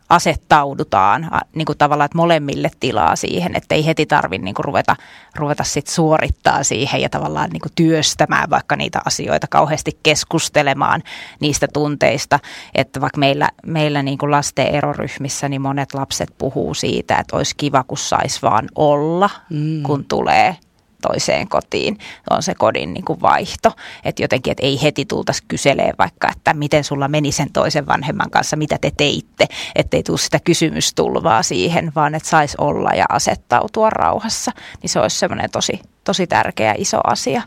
asettaudutaan 0.10 1.30
niin 1.56 1.66
kuin 1.66 1.78
tavallaan, 1.78 2.06
että 2.06 2.18
molemmille 2.18 2.72
tilaa 2.80 3.16
siihen, 3.16 3.56
että 3.56 3.76
ei 3.76 3.86
heti 3.86 4.06
tarvitse 4.06 4.46
niin 4.46 4.56
ruveta, 4.60 4.96
ruveta 5.36 5.64
sit 5.64 5.88
suorittaa 5.88 6.64
siihen 6.64 7.02
ja 7.02 7.10
tavallaan 7.10 7.50
niin 7.50 7.62
kuin 7.62 7.72
työstämään 7.76 8.50
vaikka 8.50 8.76
niitä 8.76 9.02
asioita, 9.06 9.48
kauheasti 9.48 10.00
keskustelemaan 10.04 11.04
niistä 11.40 11.68
tunteista, 11.74 12.40
että 12.76 13.02
vaikka 13.02 13.20
meillä, 13.20 13.50
meillä 13.66 14.04
niin 14.04 14.18
kuin 14.18 14.32
lasten 14.32 14.68
eroryhmissä 14.68 15.50
niin 15.50 15.62
monet 15.62 15.94
lapset 15.94 16.34
puhuu 16.38 16.74
siitä, 16.74 17.18
että 17.18 17.38
olisi 17.38 17.56
kiva, 17.58 17.84
kun 17.84 17.98
saisi 17.98 18.42
vaan 18.42 18.68
olla, 18.76 19.30
mm. 19.50 19.84
kun 19.84 20.06
tulee 20.06 20.58
toiseen 21.02 21.48
kotiin. 21.48 21.98
On 22.30 22.44
se 22.44 22.56
kodin 22.56 22.94
niin 22.94 23.06
kuin 23.06 23.22
vaihto. 23.22 23.72
Että 24.06 24.24
jotenkin, 24.24 24.52
että 24.52 24.64
ei 24.64 24.82
heti 24.82 25.06
tultaisi 25.06 25.44
kyselee 25.48 25.94
vaikka, 26.00 26.30
että 26.32 26.54
miten 26.54 26.84
sulla 26.84 27.08
meni 27.08 27.32
sen 27.32 27.52
toisen 27.52 27.88
vanhemman 27.88 28.30
kanssa, 28.30 28.56
mitä 28.56 28.78
te 28.82 28.92
teitte. 28.98 29.48
Että 29.76 29.98
ei 29.98 30.04
tule 30.04 30.18
sitä 30.18 30.40
kysymystulvaa 30.40 31.44
siihen, 31.44 31.92
vaan 31.96 32.16
että 32.16 32.30
saisi 32.30 32.58
olla 32.60 32.90
ja 32.90 33.06
asettautua 33.10 33.90
rauhassa. 33.90 34.52
Niin 34.82 34.90
se 34.90 35.00
olisi 35.00 35.20
semmoinen 35.20 35.52
tosi, 35.52 35.80
tosi 36.04 36.28
tärkeä 36.28 36.76
iso 36.78 37.00
asia. 37.04 37.42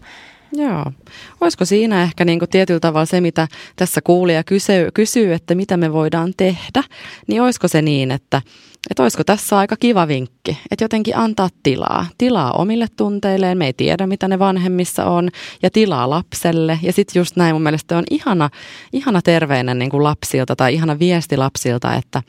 Joo. 0.53 0.93
Olisiko 1.41 1.65
siinä 1.65 2.03
ehkä 2.03 2.25
niin 2.25 2.39
kuin 2.39 2.49
tietyllä 2.49 2.81
tavalla 2.81 3.07
se, 3.07 3.21
mitä 3.21 3.49
tässä 3.77 4.01
kuulija 4.05 4.45
kysyy, 4.45 4.89
kysyy, 4.95 5.33
että 5.33 5.55
mitä 5.55 5.77
me 5.77 5.93
voidaan 5.93 6.33
tehdä, 6.37 6.83
niin 7.27 7.43
olisiko 7.43 7.69
se 7.69 7.83
niin, 7.83 8.11
että, 8.11 8.43
että 8.91 9.03
olisiko 9.03 9.25
tässä 9.25 9.59
aika 9.59 9.77
kiva 9.77 10.09
vinkki, 10.09 10.59
että 10.71 10.85
jotenkin 10.85 11.17
antaa 11.17 11.49
tilaa. 11.63 12.07
Tilaa 12.19 12.53
omille 12.53 12.87
tunteilleen, 12.97 13.59
me 13.59 13.67
ei 13.67 13.73
tiedä 13.73 14.07
mitä 14.07 14.29
ne 14.29 14.39
vanhemmissa 14.39 15.05
on, 15.05 15.29
ja 15.63 15.71
tilaa 15.71 16.11
lapselle. 16.11 16.79
Ja 16.83 16.93
sitten 16.93 17.21
just 17.21 17.37
näin 17.37 17.55
mun 17.55 17.63
mielestä 17.63 17.99
on 17.99 18.05
ihana, 18.11 18.51
ihana 18.93 19.23
terveinen 19.23 19.79
niin 19.79 19.91
kuin 19.91 20.05
lapsilta 20.05 20.57
tai 20.57 20.75
ihana 20.75 20.99
viesti 20.99 21.37
lapsilta, 21.37 21.95
että, 21.95 22.23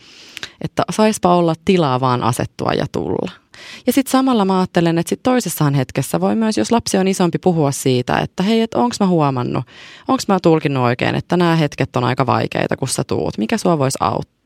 että 0.62 0.84
saispa 0.92 1.36
olla 1.36 1.56
tilaa 1.66 2.00
vaan 2.00 2.24
asettua 2.24 2.72
ja 2.74 2.86
tulla. 2.92 3.32
Ja 3.88 3.94
sitten 3.94 4.12
samalla 4.12 4.46
mä 4.46 4.60
ajattelen, 4.60 4.98
että 4.98 5.10
sit 5.10 5.24
toisessahan 5.24 5.74
hetkessä 5.74 6.22
voi 6.22 6.36
myös, 6.36 6.58
jos 6.58 6.72
lapsi 6.72 6.98
on 6.98 7.08
isompi, 7.08 7.38
puhua 7.38 7.72
siitä, 7.72 8.18
että 8.18 8.44
hei, 8.44 8.62
että 8.62 8.78
onko 8.78 8.96
mä 9.00 9.08
huomannut, 9.08 9.66
onko 10.08 10.24
mä 10.28 10.40
tulkinnut 10.40 10.84
oikein, 10.84 11.16
että 11.16 11.38
nämä 11.38 11.56
hetket 11.56 11.96
on 11.96 12.04
aika 12.04 12.26
vaikeita, 12.26 12.78
kun 12.78 12.88
sä 12.88 13.04
tuut, 13.04 13.38
mikä 13.38 13.58
sua 13.58 13.80
voisi 13.80 13.98
auttaa. 14.00 14.41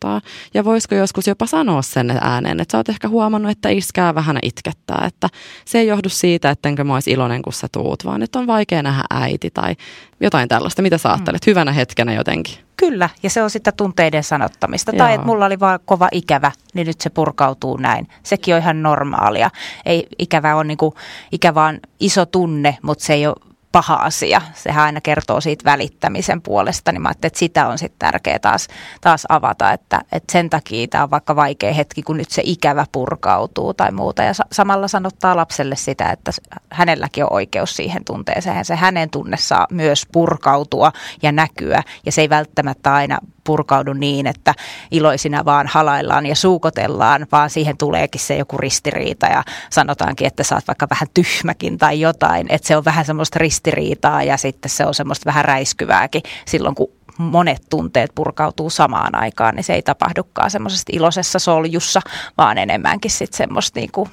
Ja 0.53 0.65
voisiko 0.65 0.95
joskus 0.95 1.27
jopa 1.27 1.45
sanoa 1.45 1.81
sen 1.81 2.17
ääneen, 2.21 2.59
että 2.59 2.71
sä 2.71 2.77
oot 2.77 2.89
ehkä 2.89 3.07
huomannut, 3.07 3.51
että 3.51 3.69
iskää 3.69 4.15
vähän 4.15 4.39
itkettää, 4.41 5.03
että 5.07 5.29
se 5.65 5.79
ei 5.79 5.87
johdu 5.87 6.09
siitä, 6.09 6.49
ettenkö 6.49 6.83
mä 6.83 6.93
olisi 6.93 7.11
iloinen, 7.11 7.41
kun 7.41 7.53
sä 7.53 7.67
tuut, 7.71 8.05
vaan 8.05 8.23
että 8.23 8.39
on 8.39 8.47
vaikea 8.47 8.83
nähdä 8.83 9.03
äiti 9.09 9.49
tai 9.53 9.75
jotain 10.19 10.49
tällaista. 10.49 10.81
Mitä 10.81 10.97
sä 10.97 11.09
ajattelet? 11.09 11.41
Mm. 11.45 11.49
Hyvänä 11.49 11.71
hetkenä 11.71 12.13
jotenkin. 12.13 12.55
Kyllä, 12.77 13.09
ja 13.23 13.29
se 13.29 13.43
on 13.43 13.49
sitä 13.49 13.71
tunteiden 13.71 14.23
sanottamista. 14.23 14.91
Joo. 14.91 14.97
Tai 14.97 15.13
että 15.13 15.27
mulla 15.27 15.45
oli 15.45 15.59
vaan 15.59 15.79
kova 15.85 16.09
ikävä, 16.11 16.51
niin 16.73 16.87
nyt 16.87 17.01
se 17.01 17.09
purkautuu 17.09 17.77
näin. 17.77 18.07
Sekin 18.23 18.55
on 18.55 18.61
ihan 18.61 18.83
normaalia. 18.83 19.49
Ei 19.85 20.07
ikävä 20.19 20.55
on 20.55 20.67
niinku, 20.67 20.95
ikävä 21.31 21.65
on 21.65 21.79
iso 21.99 22.25
tunne, 22.25 22.77
mutta 22.81 23.05
se 23.05 23.13
ei 23.13 23.27
ole 23.27 23.35
paha 23.75 23.95
asia. 23.95 24.41
Sehän 24.53 24.85
aina 24.85 25.01
kertoo 25.01 25.41
siitä 25.41 25.65
välittämisen 25.65 26.41
puolesta, 26.41 26.91
niin 26.91 27.01
mä 27.01 27.11
että 27.11 27.29
sitä 27.33 27.67
on 27.67 27.77
sitten 27.77 27.99
tärkeää 27.99 28.39
taas, 28.39 28.67
taas 29.01 29.25
avata, 29.29 29.71
että, 29.71 30.01
että 30.11 30.31
sen 30.31 30.49
takia 30.49 30.87
tämä 30.87 31.03
on 31.03 31.11
vaikka 31.11 31.35
vaikea 31.35 31.73
hetki, 31.73 32.03
kun 32.03 32.17
nyt 32.17 32.31
se 32.31 32.41
ikävä 32.45 32.85
purkautuu 32.91 33.73
tai 33.73 33.91
muuta. 33.91 34.23
Ja 34.23 34.33
samalla 34.51 34.87
sanottaa 34.87 35.35
lapselle 35.35 35.75
sitä, 35.75 36.11
että 36.11 36.31
hänelläkin 36.69 37.23
on 37.23 37.33
oikeus 37.33 37.75
siihen 37.75 38.05
tunteeseen. 38.05 38.65
Se 38.65 38.75
hänen 38.75 39.09
tunne 39.09 39.37
saa 39.37 39.67
myös 39.71 40.05
purkautua 40.11 40.91
ja 41.21 41.31
näkyä, 41.31 41.83
ja 42.05 42.11
se 42.11 42.21
ei 42.21 42.29
välttämättä 42.29 42.93
aina 42.93 43.17
purkaudu 43.45 43.93
niin, 43.93 44.27
että 44.27 44.53
iloisina 44.91 45.45
vaan 45.45 45.67
halaillaan 45.67 46.25
ja 46.25 46.35
suukotellaan, 46.35 47.27
vaan 47.31 47.49
siihen 47.49 47.77
tuleekin 47.77 48.21
se 48.21 48.37
joku 48.37 48.57
ristiriita 48.57 49.25
ja 49.25 49.43
sanotaankin, 49.69 50.27
että 50.27 50.43
sä 50.43 50.55
oot 50.55 50.67
vaikka 50.67 50.87
vähän 50.89 51.07
tyhmäkin 51.13 51.77
tai 51.77 52.01
jotain, 52.01 52.47
että 52.49 52.67
se 52.67 52.77
on 52.77 52.85
vähän 52.85 53.05
semmoista 53.05 53.39
ristiriitaa 53.39 54.23
ja 54.23 54.37
sitten 54.37 54.69
se 54.69 54.85
on 54.85 54.93
semmoista 54.93 55.25
vähän 55.25 55.45
räiskyvääkin 55.45 56.21
silloin, 56.45 56.75
kun 56.75 56.91
monet 57.17 57.61
tunteet 57.69 58.11
purkautuu 58.15 58.69
samaan 58.69 59.15
aikaan, 59.15 59.55
niin 59.55 59.63
se 59.63 59.73
ei 59.73 59.81
tapahdukaan 59.81 60.51
semmoisesta 60.51 60.91
iloisessa 60.95 61.39
soljussa, 61.39 62.01
vaan 62.37 62.57
enemmänkin 62.57 63.11
sitten 63.11 63.37
semmoista 63.37 63.79
niin 63.79 63.91
kuin 63.91 64.09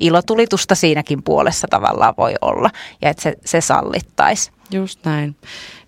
ilotulitusta 0.00 0.74
siinäkin 0.74 1.22
puolessa 1.22 1.68
tavallaan 1.70 2.14
voi 2.18 2.34
olla 2.40 2.70
ja 3.02 3.10
että 3.10 3.22
se, 3.22 3.34
se 3.44 3.60
sallittaisi. 3.60 4.50
Just 4.72 4.98
näin. 5.04 5.36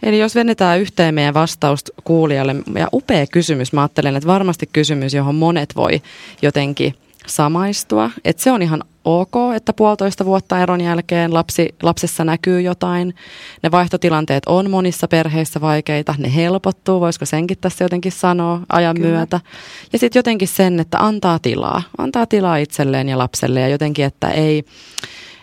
Eli 0.02 0.18
jos 0.18 0.34
vennetään 0.34 0.80
yhteen 0.80 1.14
meidän 1.14 1.34
vastausta 1.34 1.92
kuulijalle, 2.04 2.56
ja 2.74 2.88
upea 2.92 3.26
kysymys, 3.26 3.72
mä 3.72 3.80
ajattelen, 3.80 4.16
että 4.16 4.26
varmasti 4.26 4.66
kysymys, 4.72 5.14
johon 5.14 5.34
monet 5.34 5.76
voi 5.76 6.02
jotenkin 6.42 6.94
samaistua. 7.26 8.10
Että 8.24 8.42
se 8.42 8.52
on 8.52 8.62
ihan 8.62 8.84
ok, 9.04 9.34
että 9.56 9.72
puolitoista 9.72 10.24
vuotta 10.24 10.62
eron 10.62 10.80
jälkeen 10.80 11.34
lapsi, 11.34 11.74
lapsessa 11.82 12.24
näkyy 12.24 12.60
jotain. 12.60 13.14
Ne 13.62 13.70
vaihtotilanteet 13.70 14.42
on 14.46 14.70
monissa 14.70 15.08
perheissä 15.08 15.60
vaikeita, 15.60 16.14
ne 16.18 16.34
helpottuu, 16.34 17.00
voisiko 17.00 17.26
senkin 17.26 17.58
tässä 17.60 17.84
jotenkin 17.84 18.12
sanoa 18.12 18.60
ajan 18.72 18.96
Kyllä. 18.96 19.08
myötä. 19.08 19.40
Ja 19.92 19.98
sitten 19.98 20.18
jotenkin 20.18 20.48
sen, 20.48 20.80
että 20.80 20.98
antaa 20.98 21.38
tilaa, 21.38 21.82
antaa 21.98 22.26
tilaa 22.26 22.56
itselleen 22.56 23.08
ja 23.08 23.18
lapselle 23.18 23.60
ja 23.60 23.68
jotenkin, 23.68 24.04
että 24.04 24.28
ei 24.28 24.64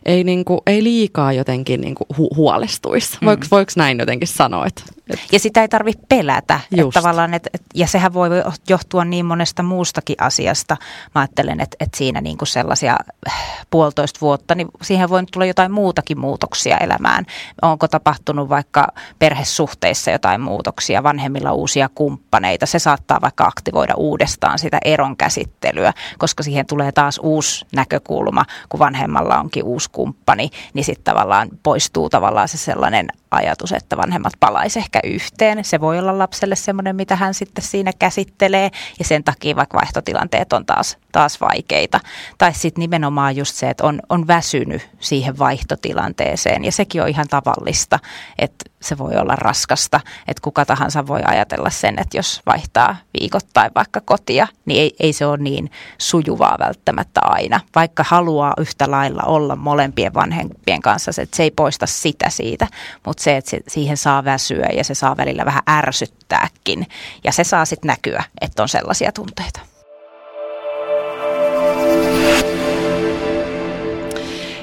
ei, 0.05 0.23
niinku, 0.23 0.61
ei 0.67 0.83
liikaa 0.83 1.33
jotenkin 1.33 1.81
niinku 1.81 2.05
hu- 2.13 2.35
huolestuisi. 2.35 3.17
Mm. 3.21 3.25
Voiko, 3.25 3.43
voiko 3.51 3.71
näin 3.77 3.99
jotenkin 3.99 4.27
sanoa? 4.27 4.65
Että, 4.65 4.83
et... 5.13 5.19
Ja 5.31 5.39
sitä 5.39 5.61
ei 5.61 5.67
tarvitse 5.67 6.05
pelätä. 6.09 6.59
Että 6.71 6.83
tavallaan, 6.93 7.33
et, 7.33 7.47
et, 7.53 7.61
ja 7.73 7.87
sehän 7.87 8.13
voi 8.13 8.29
johtua 8.69 9.05
niin 9.05 9.25
monesta 9.25 9.63
muustakin 9.63 10.15
asiasta. 10.19 10.77
Mä 11.15 11.21
ajattelen, 11.21 11.61
että 11.61 11.77
et 11.79 11.93
siinä 11.93 12.21
niinku 12.21 12.45
sellaisia 12.45 12.97
äh, 13.27 13.65
puolitoista 13.69 14.17
vuotta, 14.21 14.55
niin 14.55 14.67
siihen 14.81 15.09
voi 15.09 15.23
tulla 15.31 15.45
jotain 15.45 15.71
muutakin 15.71 16.19
muutoksia 16.19 16.77
elämään. 16.77 17.25
Onko 17.61 17.87
tapahtunut 17.87 18.49
vaikka 18.49 18.87
perhesuhteissa 19.19 20.11
jotain 20.11 20.41
muutoksia, 20.41 21.03
vanhemmilla 21.03 21.51
uusia 21.51 21.89
kumppaneita. 21.95 22.65
Se 22.65 22.79
saattaa 22.79 23.21
vaikka 23.21 23.45
aktivoida 23.45 23.93
uudestaan 23.95 24.59
sitä 24.59 24.77
eron 24.85 25.17
käsittelyä, 25.17 25.93
koska 26.17 26.43
siihen 26.43 26.65
tulee 26.65 26.91
taas 26.91 27.19
uusi 27.23 27.65
näkökulma, 27.75 28.45
kun 28.69 28.79
vanhemmalla 28.79 29.39
onkin 29.39 29.63
uusi 29.63 29.89
kumppani, 29.91 30.49
niin 30.73 30.85
sitten 30.85 31.03
tavallaan 31.03 31.49
poistuu 31.63 32.09
tavallaan 32.09 32.47
se 32.47 32.57
sellainen 32.57 33.07
ajatus, 33.31 33.71
että 33.71 33.97
vanhemmat 33.97 34.33
palaisi 34.39 34.79
ehkä 34.79 34.99
yhteen. 35.03 35.65
Se 35.65 35.81
voi 35.81 35.99
olla 35.99 36.17
lapselle 36.17 36.55
semmoinen, 36.55 36.95
mitä 36.95 37.15
hän 37.15 37.33
sitten 37.33 37.63
siinä 37.63 37.91
käsittelee 37.99 38.71
ja 38.99 39.05
sen 39.05 39.23
takia 39.23 39.55
vaikka 39.55 39.77
vaihtotilanteet 39.77 40.53
on 40.53 40.65
taas, 40.65 40.97
taas 41.11 41.41
vaikeita. 41.41 41.99
Tai 42.37 42.53
sitten 42.53 42.81
nimenomaan 42.81 43.35
just 43.35 43.55
se, 43.55 43.69
että 43.69 43.83
on, 43.83 43.99
on 44.09 44.27
väsynyt 44.27 44.89
siihen 44.99 45.39
vaihtotilanteeseen 45.39 46.65
ja 46.65 46.71
sekin 46.71 47.01
on 47.01 47.09
ihan 47.09 47.27
tavallista, 47.29 47.99
että 48.39 48.70
se 48.81 48.97
voi 48.97 49.15
olla 49.15 49.35
raskasta, 49.35 49.99
että 50.27 50.41
kuka 50.41 50.65
tahansa 50.65 51.07
voi 51.07 51.21
ajatella 51.25 51.69
sen, 51.69 51.99
että 51.99 52.17
jos 52.17 52.41
vaihtaa 52.45 52.95
viikoittain 53.19 53.71
vaikka 53.75 54.01
kotia, 54.05 54.47
niin 54.65 54.81
ei, 54.81 54.95
ei 54.99 55.13
se 55.13 55.25
ole 55.25 55.37
niin 55.37 55.71
sujuvaa 55.97 56.55
välttämättä 56.59 57.21
aina. 57.23 57.59
Vaikka 57.75 58.05
haluaa 58.07 58.53
yhtä 58.57 58.91
lailla 58.91 59.23
olla 59.23 59.55
molempien 59.55 60.13
vanhempien 60.13 60.81
kanssa, 60.81 61.21
että 61.21 61.37
se 61.37 61.43
ei 61.43 61.51
poista 61.51 61.85
sitä 61.85 62.29
siitä, 62.29 62.67
mutta 63.05 63.23
se, 63.23 63.37
että 63.37 63.51
se, 63.51 63.59
siihen 63.67 63.97
saa 63.97 64.25
väsyä 64.25 64.67
ja 64.73 64.83
se 64.83 64.95
saa 64.95 65.17
välillä 65.17 65.45
vähän 65.45 65.63
ärsyttääkin 65.69 66.87
ja 67.23 67.31
se 67.31 67.43
saa 67.43 67.65
sitten 67.65 67.87
näkyä, 67.87 68.23
että 68.41 68.63
on 68.63 68.69
sellaisia 68.69 69.11
tunteita. 69.11 69.70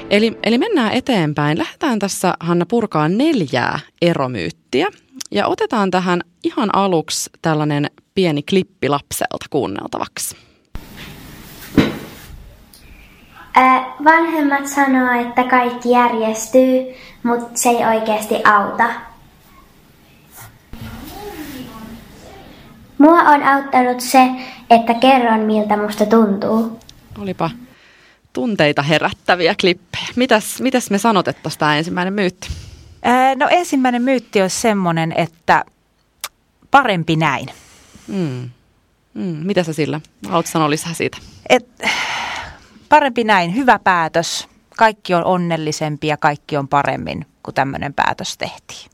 Eli, 0.09 0.37
eli 0.43 0.57
mennään 0.57 0.91
eteenpäin. 0.91 1.57
Lähdetään 1.57 1.99
tässä, 1.99 2.33
Hanna, 2.39 2.65
purkaa 2.65 3.09
neljää 3.09 3.79
eromyyttiä. 4.01 4.87
Ja 5.31 5.47
otetaan 5.47 5.91
tähän 5.91 6.21
ihan 6.43 6.75
aluksi 6.75 7.29
tällainen 7.41 7.85
pieni 8.15 8.43
klippi 8.43 8.89
lapselta 8.89 9.45
kuunneltavaksi. 9.49 10.35
vanhemmat 14.03 14.67
sanoo, 14.67 15.21
että 15.21 15.43
kaikki 15.43 15.89
järjestyy, 15.89 16.93
mutta 17.23 17.49
se 17.53 17.69
ei 17.69 17.85
oikeasti 17.85 18.35
auta. 18.43 18.85
Mua 22.97 23.19
on 23.19 23.43
auttanut 23.43 23.99
se, 24.01 24.29
että 24.69 24.93
kerron 24.93 25.39
miltä 25.39 25.77
musta 25.77 26.05
tuntuu. 26.05 26.79
Olipa 27.21 27.49
tunteita 28.39 28.81
herättäviä 28.81 29.55
klippejä. 29.61 30.07
Mitäs, 30.15 30.61
mitäs 30.61 30.89
me 30.89 30.97
sanotettaisiin 30.97 31.59
tämä 31.59 31.77
ensimmäinen 31.77 32.13
myytti? 32.13 32.49
Ää, 33.03 33.35
no 33.35 33.47
ensimmäinen 33.49 34.01
myytti 34.01 34.41
olisi 34.41 34.59
semmoinen, 34.59 35.13
että 35.17 35.63
parempi 36.71 37.15
näin. 37.15 37.47
Mm. 38.07 38.49
Mm. 39.13 39.23
Mitä 39.23 39.63
sä 39.63 39.73
sillä? 39.73 40.01
Haluatko 40.27 40.51
sanoa 40.51 40.69
lisää 40.69 40.93
siitä? 40.93 41.17
Et, 41.49 41.67
parempi 42.89 43.23
näin, 43.23 43.55
hyvä 43.55 43.79
päätös. 43.79 44.47
Kaikki 44.77 45.13
on 45.13 45.25
onnellisempi 45.25 46.07
ja 46.07 46.17
kaikki 46.17 46.57
on 46.57 46.67
paremmin, 46.67 47.25
kun 47.43 47.53
tämmöinen 47.53 47.93
päätös 47.93 48.37
tehtiin. 48.37 48.91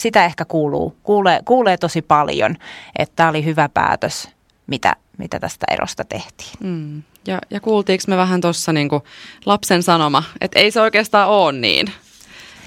Sitä 0.00 0.24
ehkä 0.24 0.44
kuuluu, 0.44 0.96
kuulee, 1.02 1.40
kuulee 1.44 1.76
tosi 1.76 2.02
paljon, 2.02 2.56
että 2.98 3.16
tämä 3.16 3.28
oli 3.28 3.44
hyvä 3.44 3.68
päätös, 3.68 4.28
mitä, 4.66 4.96
mitä 5.18 5.40
tästä 5.40 5.66
erosta 5.70 6.04
tehtiin. 6.04 6.50
Mm. 6.60 7.02
Ja, 7.26 7.38
ja 7.50 7.60
kuultiinko 7.60 8.04
me 8.06 8.16
vähän 8.16 8.40
tuossa 8.40 8.72
niinku 8.72 9.02
lapsen 9.46 9.82
sanoma, 9.82 10.22
että 10.40 10.58
ei 10.58 10.70
se 10.70 10.80
oikeastaan 10.80 11.28
ole 11.28 11.52
niin? 11.52 11.92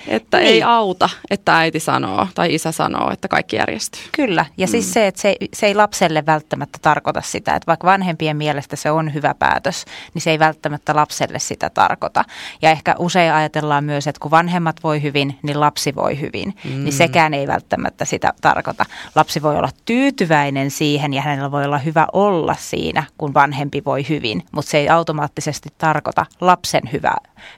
Että 0.07 0.37
niin. 0.37 0.47
ei 0.47 0.63
auta, 0.63 1.09
että 1.29 1.57
äiti 1.57 1.79
sanoo 1.79 2.27
tai 2.35 2.53
isä 2.53 2.71
sanoo, 2.71 3.11
että 3.11 3.27
kaikki 3.27 3.55
järjestyy. 3.55 4.01
Kyllä, 4.11 4.45
ja 4.57 4.67
siis 4.67 4.71
mm. 4.71 4.83
siis 4.83 4.93
se, 4.93 5.07
että 5.07 5.21
se, 5.21 5.35
se 5.53 5.65
ei 5.67 5.75
lapselle 5.75 6.25
välttämättä 6.25 6.79
tarkoita 6.81 7.21
sitä, 7.21 7.55
että 7.55 7.67
vaikka 7.67 7.87
vanhempien 7.87 8.37
mielestä 8.37 8.75
se 8.75 8.91
on 8.91 9.13
hyvä 9.13 9.35
päätös, 9.39 9.85
niin 10.13 10.21
se 10.21 10.31
ei 10.31 10.39
välttämättä 10.39 10.95
lapselle 10.95 11.39
sitä 11.39 11.69
tarkoita. 11.69 12.25
Ja 12.61 12.71
ehkä 12.71 12.95
usein 12.99 13.33
ajatellaan 13.33 13.83
myös, 13.83 14.07
että 14.07 14.19
kun 14.19 14.31
vanhemmat 14.31 14.75
voi 14.83 15.01
hyvin, 15.01 15.39
niin 15.43 15.59
lapsi 15.59 15.95
voi 15.95 16.19
hyvin, 16.19 16.53
niin 16.63 16.77
mm. 16.77 16.83
niin 16.83 16.93
sekään 16.93 17.33
ei 17.33 17.47
välttämättä 17.47 18.05
sitä 18.05 18.33
tarkoita. 18.41 18.85
Lapsi 19.15 19.41
voi 19.41 19.57
olla 19.57 19.69
tyytyväinen 19.85 20.71
siihen 20.71 21.13
ja 21.13 21.21
hänellä 21.21 21.51
voi 21.51 21.65
olla 21.65 21.77
hyvä 21.77 22.07
olla 22.13 22.55
siinä, 22.59 23.03
kun 23.17 23.33
vanhempi 23.33 23.81
voi 23.85 24.05
hyvin, 24.09 24.43
mutta 24.51 24.71
se 24.71 24.77
ei 24.77 24.89
automaattisesti 24.89 25.69
tarkoita 25.77 26.25
lapsen 26.41 26.83
hyvää, 26.91 27.17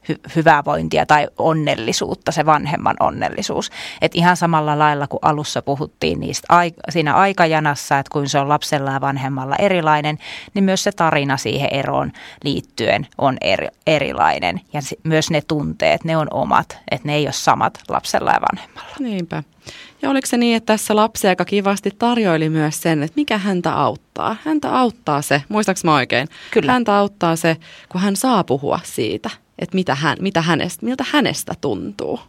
hy, 0.09 0.15
hyvää 0.35 0.65
vointia 0.65 1.05
tai 1.05 1.27
onnellisuutta 1.37 2.31
se 2.31 2.45
vanhemman 2.45 2.95
onnellisuus. 2.99 3.71
Et 4.01 4.11
ihan 4.15 4.37
samalla 4.37 4.79
lailla 4.79 5.07
kuin 5.07 5.19
alussa 5.21 5.61
puhuttiin 5.61 6.19
niistä 6.19 6.47
siinä 6.89 7.13
aikajanassa, 7.13 7.99
että 7.99 8.09
kun 8.11 8.29
se 8.29 8.39
on 8.39 8.49
lapsella 8.49 8.91
ja 8.91 9.01
vanhemmalla 9.01 9.55
erilainen, 9.55 10.17
niin 10.53 10.63
myös 10.63 10.83
se 10.83 10.91
tarina 10.91 11.37
siihen 11.37 11.69
eroon 11.71 12.11
liittyen 12.43 13.07
on 13.17 13.37
eri, 13.41 13.67
erilainen. 13.87 14.61
Ja 14.73 14.81
myös 15.03 15.29
ne 15.31 15.41
tunteet, 15.41 16.03
ne 16.03 16.17
on 16.17 16.27
omat, 16.31 16.77
että 16.91 17.07
ne 17.07 17.15
ei 17.15 17.25
ole 17.25 17.33
samat 17.33 17.79
lapsella 17.89 18.31
ja 18.31 18.41
vanhemmalla. 18.51 18.95
Niinpä. 18.99 19.43
Ja 20.01 20.09
oliko 20.09 20.27
se 20.27 20.37
niin, 20.37 20.57
että 20.57 20.73
tässä 20.73 20.95
lapsi 20.95 21.27
aika 21.27 21.45
kivasti 21.45 21.91
tarjoili 21.99 22.49
myös 22.49 22.81
sen, 22.81 23.03
että 23.03 23.15
mikä 23.15 23.37
häntä 23.37 23.73
auttaa? 23.73 24.35
Häntä 24.45 24.79
auttaa 24.79 25.21
se, 25.21 25.41
muistaaks 25.49 25.83
mä 25.83 25.95
oikein? 25.95 26.27
Kyllä. 26.51 26.71
Häntä 26.71 26.97
auttaa 26.97 27.35
se, 27.35 27.57
kun 27.89 28.01
hän 28.01 28.15
saa 28.15 28.43
puhua 28.43 28.79
siitä 28.83 29.29
että 29.59 29.75
mitä 29.75 29.95
hän, 29.95 30.17
mitä 30.21 30.41
hänestä, 30.41 30.85
miltä 30.85 31.05
hänestä 31.11 31.53
tuntuu. 31.61 32.19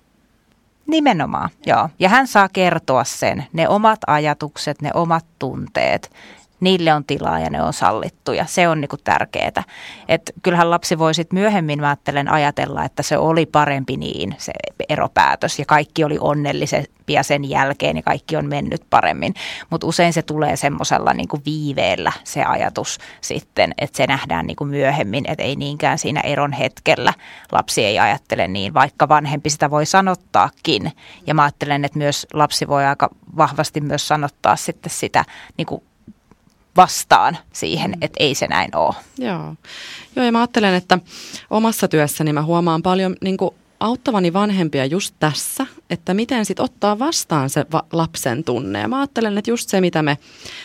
Nimenomaan, 0.86 1.50
joo. 1.66 1.88
Ja 1.98 2.08
hän 2.08 2.26
saa 2.26 2.48
kertoa 2.48 3.04
sen, 3.04 3.46
ne 3.52 3.68
omat 3.68 3.98
ajatukset, 4.06 4.82
ne 4.82 4.90
omat 4.94 5.26
tunteet, 5.38 6.10
niille 6.60 6.94
on 6.94 7.04
tilaa 7.04 7.38
ja 7.38 7.50
ne 7.50 7.62
on 7.62 7.72
sallittuja. 7.72 8.44
Se 8.46 8.68
on 8.68 8.80
niinku 8.80 8.96
tärkeää. 9.04 9.62
Et 10.08 10.32
kyllähän 10.42 10.70
lapsi 10.70 10.98
voi 10.98 11.14
sitten 11.14 11.38
myöhemmin, 11.38 11.80
mä 11.80 11.86
ajattelen, 11.86 12.28
ajatella, 12.32 12.84
että 12.84 13.02
se 13.02 13.18
oli 13.18 13.46
parempi 13.46 13.96
niin, 13.96 14.34
se 14.38 14.52
eropäätös. 14.88 15.58
Ja 15.58 15.64
kaikki 15.64 16.04
oli 16.04 16.18
onnellisempia 16.20 17.22
sen 17.22 17.50
jälkeen 17.50 17.96
ja 17.96 18.02
kaikki 18.02 18.36
on 18.36 18.46
mennyt 18.46 18.82
paremmin. 18.90 19.34
Mutta 19.70 19.86
usein 19.86 20.12
se 20.12 20.22
tulee 20.22 20.56
semmoisella 20.56 21.12
niinku 21.12 21.40
viiveellä 21.44 22.12
se 22.24 22.44
ajatus 22.44 22.98
sitten, 23.20 23.74
että 23.78 23.96
se 23.96 24.06
nähdään 24.06 24.46
niinku 24.46 24.64
myöhemmin. 24.64 25.24
Että 25.28 25.44
ei 25.44 25.56
niinkään 25.56 25.98
siinä 25.98 26.20
eron 26.20 26.52
hetkellä 26.52 27.12
lapsi 27.52 27.84
ei 27.84 27.98
ajattele 27.98 28.48
niin, 28.48 28.74
vaikka 28.74 29.08
vanhempi 29.08 29.50
sitä 29.50 29.70
voi 29.70 29.86
sanottaakin. 29.86 30.92
Ja 31.26 31.34
mä 31.34 31.42
ajattelen, 31.42 31.84
että 31.84 31.98
myös 31.98 32.26
lapsi 32.32 32.68
voi 32.68 32.84
aika 32.84 33.10
vahvasti 33.36 33.80
myös 33.80 34.08
sanottaa 34.08 34.56
sitten 34.56 34.90
sitä 34.90 35.24
niinku 35.56 35.82
vastaan 36.76 37.38
siihen, 37.52 37.90
mm. 37.90 37.98
että 38.00 38.16
ei 38.20 38.34
se 38.34 38.46
näin 38.46 38.76
ole. 38.76 38.94
Joo. 39.18 39.54
Joo, 40.16 40.26
ja 40.26 40.32
mä 40.32 40.38
ajattelen, 40.38 40.74
että 40.74 40.98
omassa 41.50 41.88
työssäni 41.88 42.32
mä 42.32 42.42
huomaan 42.42 42.82
paljon 42.82 43.16
niin 43.20 43.36
kuin 43.36 43.54
auttavani 43.80 44.32
vanhempia 44.32 44.86
just 44.86 45.14
tässä, 45.18 45.66
että 45.90 46.14
miten 46.14 46.44
sitten 46.44 46.64
ottaa 46.64 46.98
vastaan 46.98 47.50
se 47.50 47.66
va- 47.72 47.86
lapsen 47.92 48.44
tunne. 48.44 48.80
Ja 48.80 48.88
mä 48.88 48.98
ajattelen, 48.98 49.38
että 49.38 49.50
just 49.50 49.68
se, 49.68 49.80
mitä 49.80 50.02
me 50.02 50.18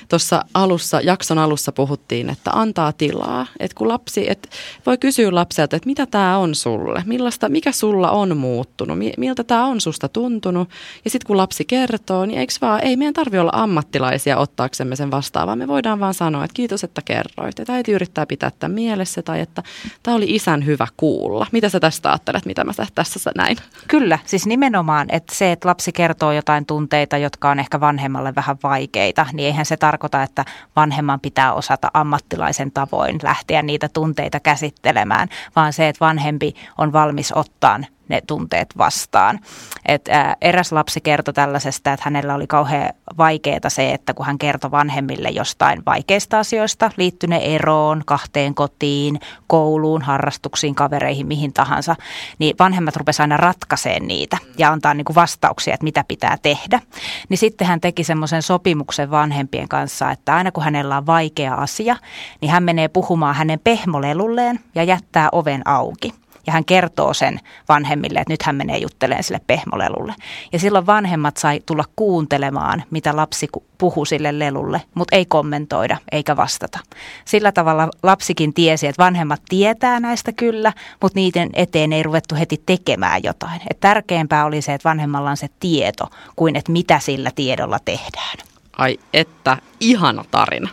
tuossa 0.10 0.46
alussa, 0.54 1.02
jakson 1.02 1.38
alussa 1.38 1.72
puhuttiin, 1.72 2.30
että 2.30 2.52
antaa 2.52 2.94
tilaa. 2.94 3.48
Että 3.60 3.76
kun 3.76 3.88
lapsi, 3.88 4.30
että 4.30 4.50
voi 4.86 4.98
kysyä 4.98 5.36
lapselta, 5.36 5.76
että 5.76 5.88
mitä 5.88 6.06
tämä 6.06 6.38
on 6.38 6.56
sulle, 6.56 7.04
millaista, 7.06 7.50
mikä 7.50 7.72
sulla 7.72 8.12
on 8.12 8.38
muuttunut, 8.38 8.98
miltä 9.18 9.44
tämä 9.44 9.66
on 9.66 9.82
susta 9.82 10.10
tuntunut. 10.10 10.70
Ja 11.06 11.10
sitten 11.10 11.28
kun 11.28 11.38
lapsi 11.38 11.66
kertoo, 11.66 12.26
niin 12.26 12.40
eikö 12.40 12.54
vaan, 12.62 12.84
ei 12.84 12.98
meidän 12.98 13.14
tarvi 13.14 13.40
olla 13.40 13.52
ammattilaisia 13.54 14.38
ottaaksemme 14.38 14.96
sen 14.96 15.12
vastaan, 15.12 15.48
vaan 15.48 15.58
me 15.58 15.68
voidaan 15.68 16.00
vaan 16.00 16.14
sanoa, 16.14 16.44
että 16.44 16.56
kiitos, 16.56 16.84
että 16.84 17.02
kerroit. 17.06 17.60
Että 17.60 17.74
äiti 17.74 17.92
yrittää 17.92 18.26
pitää 18.26 18.52
tämän 18.60 18.76
mielessä 18.76 19.22
tai 19.22 19.40
että 19.40 19.64
tämä 20.04 20.18
oli 20.18 20.36
isän 20.36 20.66
hyvä 20.66 20.88
kuulla. 20.98 21.48
Mitä 21.52 21.70
sä 21.70 21.80
tästä 21.80 22.10
ajattelet, 22.10 22.46
mitä 22.46 22.64
mä 22.64 22.74
tässä 23.10 23.32
näin? 23.36 23.58
Kyllä, 23.88 24.20
siis 24.26 24.46
nimenomaan 24.46 25.08
että 25.10 25.36
se, 25.36 25.52
että 25.52 25.70
lapsi 25.70 25.92
kertoo 25.92 26.32
jotain 26.32 26.66
tunteita, 26.66 27.18
jotka 27.18 27.50
on 27.50 27.60
ehkä 27.60 27.80
vanhemmalle 27.80 28.36
vähän 28.36 28.58
vaikeita, 28.64 29.26
niin 29.34 29.46
eihän 29.46 29.66
se 29.66 29.78
tarkoita, 29.78 30.24
että 30.24 30.46
vanhemman 30.76 31.20
pitää 31.20 31.54
osata 31.54 31.92
ammattilaisen 31.94 32.72
tavoin 32.72 33.20
lähteä 33.24 33.62
niitä 33.62 33.90
tunteita 33.90 34.40
käsittelemään, 34.40 35.28
vaan 35.56 35.74
se, 35.74 35.88
että 35.88 36.06
vanhempi 36.06 36.54
on 36.78 36.94
valmis 36.94 37.32
ottaa 37.32 37.80
ne 38.12 38.22
tunteet 38.28 38.78
vastaan. 38.78 39.40
Et, 39.86 40.08
ää, 40.08 40.36
eräs 40.42 40.72
lapsi 40.72 41.02
kertoi 41.02 41.34
tällaisesta, 41.34 41.94
että 41.94 42.04
hänellä 42.06 42.36
oli 42.36 42.48
kauhean 42.48 42.94
vaikeaa 43.18 43.52
se, 43.68 43.92
että 43.92 44.14
kun 44.14 44.26
hän 44.26 44.38
kertoi 44.38 44.72
vanhemmille 44.72 45.30
jostain 45.30 45.86
vaikeista 45.86 46.40
asioista, 46.40 46.92
liittyneen 46.98 47.42
eroon, 47.42 48.02
kahteen 48.06 48.56
kotiin, 48.56 49.20
kouluun, 49.48 50.02
harrastuksiin, 50.02 50.76
kavereihin, 50.76 51.28
mihin 51.28 51.54
tahansa, 51.54 51.96
niin 52.40 52.56
vanhemmat 52.60 52.96
rupesivat 52.96 53.24
aina 53.24 53.38
ratkaiseen 53.38 54.08
niitä 54.08 54.38
ja 54.58 54.72
antaa 54.72 54.94
niin 54.94 55.06
vastauksia, 55.16 55.74
että 55.74 55.84
mitä 55.84 56.04
pitää 56.08 56.38
tehdä. 56.42 56.82
Niin 57.30 57.38
sitten 57.38 57.68
hän 57.68 57.82
teki 57.82 58.04
semmoisen 58.04 58.42
sopimuksen 58.42 59.12
vanhempien 59.12 59.68
kanssa, 59.68 60.12
että 60.12 60.36
aina 60.36 60.52
kun 60.52 60.64
hänellä 60.64 60.98
on 60.98 61.06
vaikea 61.06 61.56
asia, 61.56 61.96
niin 62.42 62.52
hän 62.52 62.64
menee 62.64 62.88
puhumaan 62.88 63.36
hänen 63.36 63.60
pehmolelulleen 63.60 64.60
ja 64.76 64.84
jättää 64.84 65.30
oven 65.32 65.62
auki 65.66 66.21
ja 66.48 66.54
hän 66.54 66.66
kertoo 66.66 67.14
sen 67.14 67.40
vanhemmille, 67.70 68.20
että 68.20 68.34
nyt 68.34 68.44
hän 68.44 68.56
menee 68.56 68.78
juttelemaan 68.78 69.24
sille 69.24 69.42
pehmolelulle. 69.48 70.16
Ja 70.54 70.60
silloin 70.60 70.86
vanhemmat 70.86 71.38
sai 71.38 71.62
tulla 71.66 71.84
kuuntelemaan, 71.96 72.84
mitä 72.92 73.16
lapsi 73.16 73.48
puhuu 73.78 74.06
sille 74.06 74.40
lelulle, 74.40 74.82
mutta 74.94 75.16
ei 75.16 75.26
kommentoida 75.26 75.98
eikä 76.12 76.36
vastata. 76.36 76.80
Sillä 77.26 77.52
tavalla 77.52 77.90
lapsikin 78.04 78.54
tiesi, 78.54 78.88
että 78.88 79.04
vanhemmat 79.04 79.42
tietää 79.50 80.00
näistä 80.00 80.32
kyllä, 80.32 80.74
mutta 81.02 81.20
niiden 81.20 81.50
eteen 81.54 81.94
ei 81.94 82.04
ruvettu 82.04 82.36
heti 82.36 82.64
tekemään 82.66 83.24
jotain. 83.24 83.62
Et 83.70 83.80
tärkeämpää 83.80 84.46
oli 84.46 84.62
se, 84.62 84.74
että 84.74 84.90
vanhemmalla 84.90 85.30
on 85.30 85.38
se 85.38 85.48
tieto, 85.60 86.06
kuin 86.36 86.56
että 86.56 86.72
mitä 86.72 87.00
sillä 87.00 87.32
tiedolla 87.36 87.80
tehdään. 87.86 88.38
Ai 88.78 89.00
että, 89.14 89.58
ihana 89.80 90.26
tarina. 90.32 90.70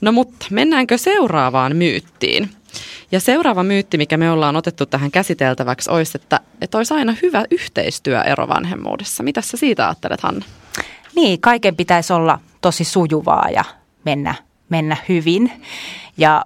No 0.00 0.12
mutta 0.12 0.46
mennäänkö 0.50 0.98
seuraavaan 0.98 1.76
myyttiin? 1.76 2.50
Ja 3.14 3.20
seuraava 3.20 3.62
myytti, 3.62 3.98
mikä 3.98 4.16
me 4.16 4.30
ollaan 4.30 4.56
otettu 4.56 4.86
tähän 4.86 5.10
käsiteltäväksi, 5.10 5.90
olisi, 5.90 6.18
että, 6.22 6.40
että 6.60 6.78
olisi 6.78 6.94
aina 6.94 7.14
hyvä 7.22 7.44
yhteistyö 7.50 8.22
erovanhemmuudessa. 8.22 9.22
Mitä 9.22 9.40
sä 9.40 9.56
siitä 9.56 9.86
ajattelet, 9.86 10.20
Hanna? 10.20 10.44
Niin, 11.16 11.40
kaiken 11.40 11.76
pitäisi 11.76 12.12
olla 12.12 12.38
tosi 12.60 12.84
sujuvaa 12.84 13.50
ja 13.50 13.64
mennä, 14.04 14.34
mennä 14.68 14.96
hyvin. 15.08 15.52
Ja 16.16 16.42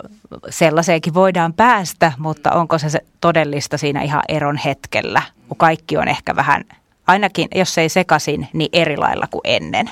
sellaiseenkin 0.50 1.14
voidaan 1.14 1.52
päästä, 1.52 2.12
mutta 2.18 2.52
onko 2.52 2.78
se, 2.78 2.90
se 2.90 3.00
todellista 3.20 3.78
siinä 3.78 4.02
ihan 4.02 4.22
eron 4.28 4.56
hetkellä, 4.56 5.22
kun 5.48 5.56
kaikki 5.56 5.96
on 5.96 6.08
ehkä 6.08 6.36
vähän, 6.36 6.64
ainakin 7.06 7.48
jos 7.54 7.78
ei 7.78 7.88
sekaisin, 7.88 8.48
niin 8.52 8.70
eri 8.72 8.96
lailla 8.96 9.26
kuin 9.30 9.42
ennen. 9.44 9.90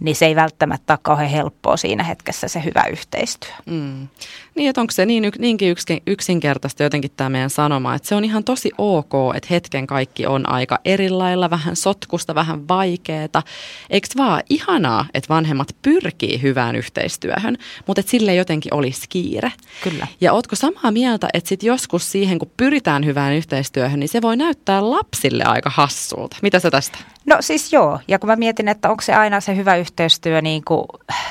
niin 0.00 0.16
se 0.16 0.26
ei 0.26 0.36
välttämättä 0.36 0.92
ole 0.92 0.98
kauhean 1.02 1.30
helppoa 1.30 1.76
siinä 1.76 2.04
hetkessä 2.04 2.48
se 2.48 2.64
hyvä 2.64 2.84
yhteistyö. 2.90 3.52
Mm. 3.66 4.08
Niin, 4.54 4.68
että 4.68 4.80
onko 4.80 4.90
se 4.90 5.06
niin, 5.06 5.32
niinkin 5.38 5.76
yksinkertaista 6.06 6.82
jotenkin 6.82 7.10
tämä 7.16 7.30
meidän 7.30 7.50
sanoma, 7.50 7.94
että 7.94 8.08
se 8.08 8.14
on 8.14 8.24
ihan 8.24 8.44
tosi 8.44 8.70
ok, 8.78 9.12
että 9.34 9.48
hetken 9.50 9.86
kaikki 9.86 10.26
on 10.26 10.48
aika 10.48 10.78
erilailla, 10.84 11.50
vähän 11.50 11.76
sotkusta, 11.76 12.34
vähän 12.34 12.68
vaikeeta. 12.68 13.42
Eikö 13.90 14.08
vaan 14.16 14.42
ihanaa, 14.50 15.06
että 15.14 15.28
vanhemmat 15.28 15.76
pyrkii 15.82 16.42
hyvään 16.42 16.76
yhteistyöhön, 16.76 17.56
mutta 17.86 18.00
että 18.00 18.10
sille 18.10 18.34
jotenkin 18.34 18.74
olisi 18.74 19.06
kiire. 19.08 19.52
Kyllä. 19.82 20.06
Ja 20.20 20.32
ootko 20.32 20.56
samaa 20.56 20.90
mieltä, 20.90 21.28
että 21.32 21.48
sit 21.48 21.62
joskus 21.62 22.12
siihen, 22.12 22.38
kun 22.38 22.50
pyritään 22.56 23.04
hyvään 23.04 23.34
yhteistyöhön, 23.34 24.00
niin 24.00 24.08
se 24.08 24.22
voi 24.22 24.36
näyttää 24.36 24.90
lapsille 24.90 25.44
aika 25.44 25.70
hassulta. 25.70 26.36
Mitä 26.42 26.58
sä 26.58 26.70
tästä? 26.70 26.98
No 27.26 27.36
siis 27.40 27.72
joo, 27.72 27.98
ja 28.08 28.18
kun 28.18 28.28
mä 28.28 28.36
mietin, 28.36 28.68
että 28.68 28.90
onko 28.90 29.02
se 29.02 29.14
aina 29.14 29.40
se 29.40 29.56
hyvä 29.56 29.76
yhteistyö 29.76 30.42
niin 30.42 30.64
kuin 30.64 30.84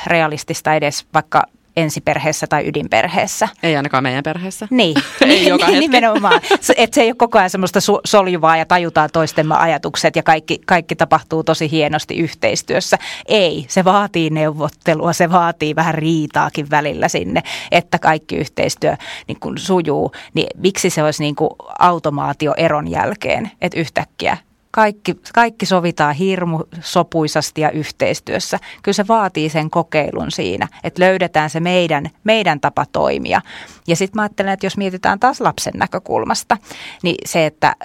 realistista 0.07 0.73
edes 0.73 1.05
vaikka 1.13 1.43
ensiperheessä 1.77 2.47
tai 2.47 2.67
ydinperheessä. 2.67 3.47
Ei 3.63 3.75
ainakaan 3.75 4.03
meidän 4.03 4.23
perheessä. 4.23 4.67
Niin, 4.69 4.95
Ei 5.21 5.47
joka 5.47 5.67
niin 5.67 5.79
nimenomaan. 5.79 6.41
Että 6.77 6.95
se 6.95 7.01
ei 7.01 7.07
ole 7.07 7.15
koko 7.15 7.37
ajan 7.37 7.49
semmoista 7.49 7.79
soljuvaa 8.05 8.57
ja 8.57 8.65
tajutaan 8.65 9.09
toistemme 9.13 9.55
ajatukset 9.55 10.15
ja 10.15 10.23
kaikki, 10.23 10.59
kaikki 10.65 10.95
tapahtuu 10.95 11.43
tosi 11.43 11.71
hienosti 11.71 12.17
yhteistyössä. 12.17 12.97
Ei, 13.27 13.65
se 13.67 13.83
vaatii 13.83 14.29
neuvottelua, 14.29 15.13
se 15.13 15.31
vaatii 15.31 15.75
vähän 15.75 15.95
riitaakin 15.95 16.69
välillä 16.69 17.07
sinne, 17.07 17.43
että 17.71 17.99
kaikki 17.99 18.35
yhteistyö 18.35 18.95
niin 19.27 19.39
kun 19.39 19.57
sujuu. 19.57 20.11
Niin 20.33 20.59
miksi 20.61 20.89
se 20.89 21.03
olisi 21.03 21.23
niin 21.23 21.35
kuin 21.35 21.49
automaatio 21.79 22.53
eron 22.57 22.87
jälkeen, 22.87 23.51
että 23.61 23.79
yhtäkkiä 23.79 24.37
kaikki, 24.75 25.19
kaikki 25.33 25.65
sovitaan 25.65 26.15
hirmu 26.15 26.59
sopuisasti 26.81 27.61
ja 27.61 27.71
yhteistyössä. 27.71 28.59
Kyllä 28.83 28.95
se 28.95 29.07
vaatii 29.07 29.49
sen 29.49 29.69
kokeilun 29.69 30.31
siinä, 30.31 30.67
että 30.83 31.03
löydetään 31.03 31.49
se 31.49 31.59
meidän, 31.59 32.09
meidän 32.23 32.59
tapa 32.59 32.85
toimia. 32.91 33.41
Ja 33.87 33.95
sitten 33.95 34.19
mä 34.19 34.21
ajattelen, 34.21 34.53
että 34.53 34.65
jos 34.65 34.77
mietitään 34.77 35.19
taas 35.19 35.41
lapsen 35.41 35.73
näkökulmasta, 35.75 36.57
niin 37.03 37.15
se, 37.25 37.45
että 37.45 37.75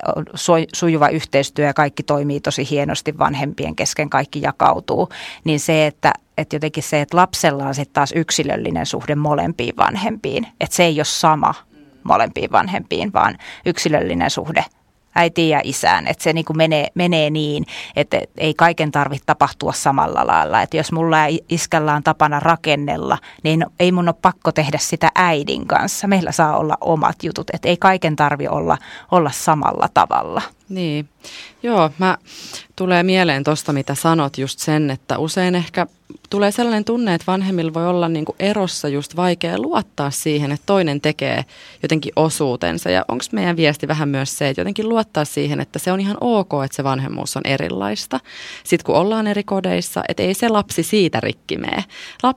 sujuva 0.75 1.09
yhteistyö 1.09 1.67
ja 1.67 1.75
kaikki 1.75 2.03
toimii 2.03 2.41
tosi 2.41 2.71
hienosti 2.71 3.19
vanhempien 3.19 3.77
kesken, 3.77 4.11
kaikki 4.11 4.43
jakautuu, 4.43 5.09
niin 5.45 5.61
se, 5.61 5.87
että 5.87 6.13
että 6.39 6.57
jotenkin 6.57 6.83
se, 6.83 7.01
että 7.01 7.17
lapsella 7.17 7.65
on 7.67 7.75
sitten 7.75 7.95
taas 7.95 8.13
yksilöllinen 8.13 8.87
suhde 8.87 9.15
molempiin 9.15 9.77
vanhempiin, 9.77 10.47
että 10.61 10.77
se 10.77 10.85
ei 10.85 10.99
ole 10.99 11.05
sama 11.05 11.55
molempiin 12.03 12.53
vanhempiin, 12.53 13.13
vaan 13.13 13.39
yksilöllinen 13.67 14.31
suhde– 14.31 14.65
äitiin 15.15 15.49
ja 15.49 15.61
isään. 15.65 16.07
Että 16.07 16.25
se 16.25 16.33
niin 16.33 16.45
kuin 16.45 16.57
menee, 16.57 16.87
menee 16.95 17.31
niin, 17.31 17.67
että 17.97 18.21
ei 18.39 18.55
kaiken 18.55 18.93
tarvitse 18.93 19.27
tapahtua 19.27 19.73
samalla 19.73 20.27
lailla. 20.27 20.63
Että 20.63 20.77
jos 20.77 20.93
mulla 20.93 21.17
iskällä 21.49 21.95
on 21.95 22.03
tapana 22.03 22.41
rakennella, 22.41 23.19
niin 23.43 23.67
ei 23.81 23.93
mun 23.93 24.09
ole 24.09 24.15
pakko 24.23 24.53
tehdä 24.53 24.79
sitä 24.79 25.11
äidin 25.15 25.67
kanssa. 25.67 26.09
Meillä 26.09 26.33
saa 26.33 26.57
olla 26.57 26.77
omat 26.81 27.17
jutut, 27.23 27.51
että 27.53 27.69
ei 27.69 27.77
kaiken 27.77 28.17
tarvi 28.17 28.49
olla, 28.49 28.79
olla 29.11 29.31
samalla 29.31 29.89
tavalla. 29.95 30.43
Niin, 30.69 31.09
joo, 31.63 31.91
mä 31.99 32.19
tulee 32.77 33.03
mieleen 33.03 33.45
tuosta, 33.45 33.73
mitä 33.73 33.95
sanot, 33.95 34.39
just 34.39 34.59
sen, 34.59 34.91
että 34.91 35.19
usein 35.19 35.55
ehkä 35.55 35.87
tulee 36.31 36.51
sellainen 36.51 36.85
tunne, 36.85 37.15
että 37.15 37.25
vanhemmilla 37.27 37.75
voi 37.75 37.87
olla 37.87 38.09
niin 38.09 38.25
kuin 38.25 38.37
erossa 38.39 38.89
just 38.89 39.17
vaikea 39.17 39.59
luottaa 39.59 40.11
siihen, 40.11 40.53
että 40.53 40.67
toinen 40.67 41.01
tekee 41.01 41.45
jotenkin 41.83 42.13
osuutensa. 42.17 42.91
Ja 42.91 43.05
onko 43.09 43.25
meidän 43.33 43.57
viesti 43.57 43.89
vähän 43.89 44.09
myös 44.09 44.39
se, 44.39 44.49
että 44.49 44.61
jotenkin 44.61 44.89
luottaa 44.89 45.25
siihen, 45.25 45.61
että 45.61 45.79
se 45.79 45.93
on 45.93 46.01
ihan 46.01 46.17
ok, 46.21 46.51
että 46.65 46.77
se 46.77 46.85
vanhemmuus 46.85 47.37
on 47.37 47.43
erilaista. 47.45 48.21
Sitten 48.65 48.85
kun 48.85 48.95
ollaan 48.95 49.27
eri 49.27 49.45
kodeissa, 49.45 50.03
että 50.09 50.23
ei 50.23 50.35
se 50.35 50.49
lapsi 50.49 50.83
siitä 50.83 51.21
rikki 51.21 51.57
mene. 51.57 51.85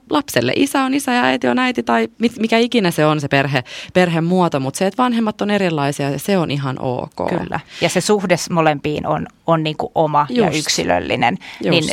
Lapselle 0.10 0.54
isä 0.56 0.84
on 0.84 0.94
isä 0.94 1.13
ja 1.13 1.24
äiti 1.24 1.48
on 1.48 1.60
äiti 1.60 1.84
tai 1.84 2.08
mikä 2.39 2.58
ikinä 2.58 2.91
se 2.91 3.06
on 3.06 3.22
se 3.22 3.28
perhe, 3.28 3.63
perhemuoto, 3.94 4.60
mutta 4.60 4.78
se, 4.78 4.88
että 4.88 5.04
vanhemmat 5.04 5.41
on 5.41 5.52
erilaisia, 5.52 6.20
se 6.20 6.38
on 6.38 6.52
ihan 6.52 6.82
ok. 6.82 7.30
Kyllä. 7.30 7.60
Ja 7.82 7.89
se 7.89 8.02
suhde 8.02 8.21
molempiin 8.50 9.08
on, 9.08 9.28
on 9.48 9.64
niin 9.64 9.78
kuin 9.78 9.92
oma 9.96 10.26
Just. 10.30 10.54
ja 10.54 10.60
yksilöllinen. 10.60 11.38
Just. 11.64 11.70
Niin 11.70 11.84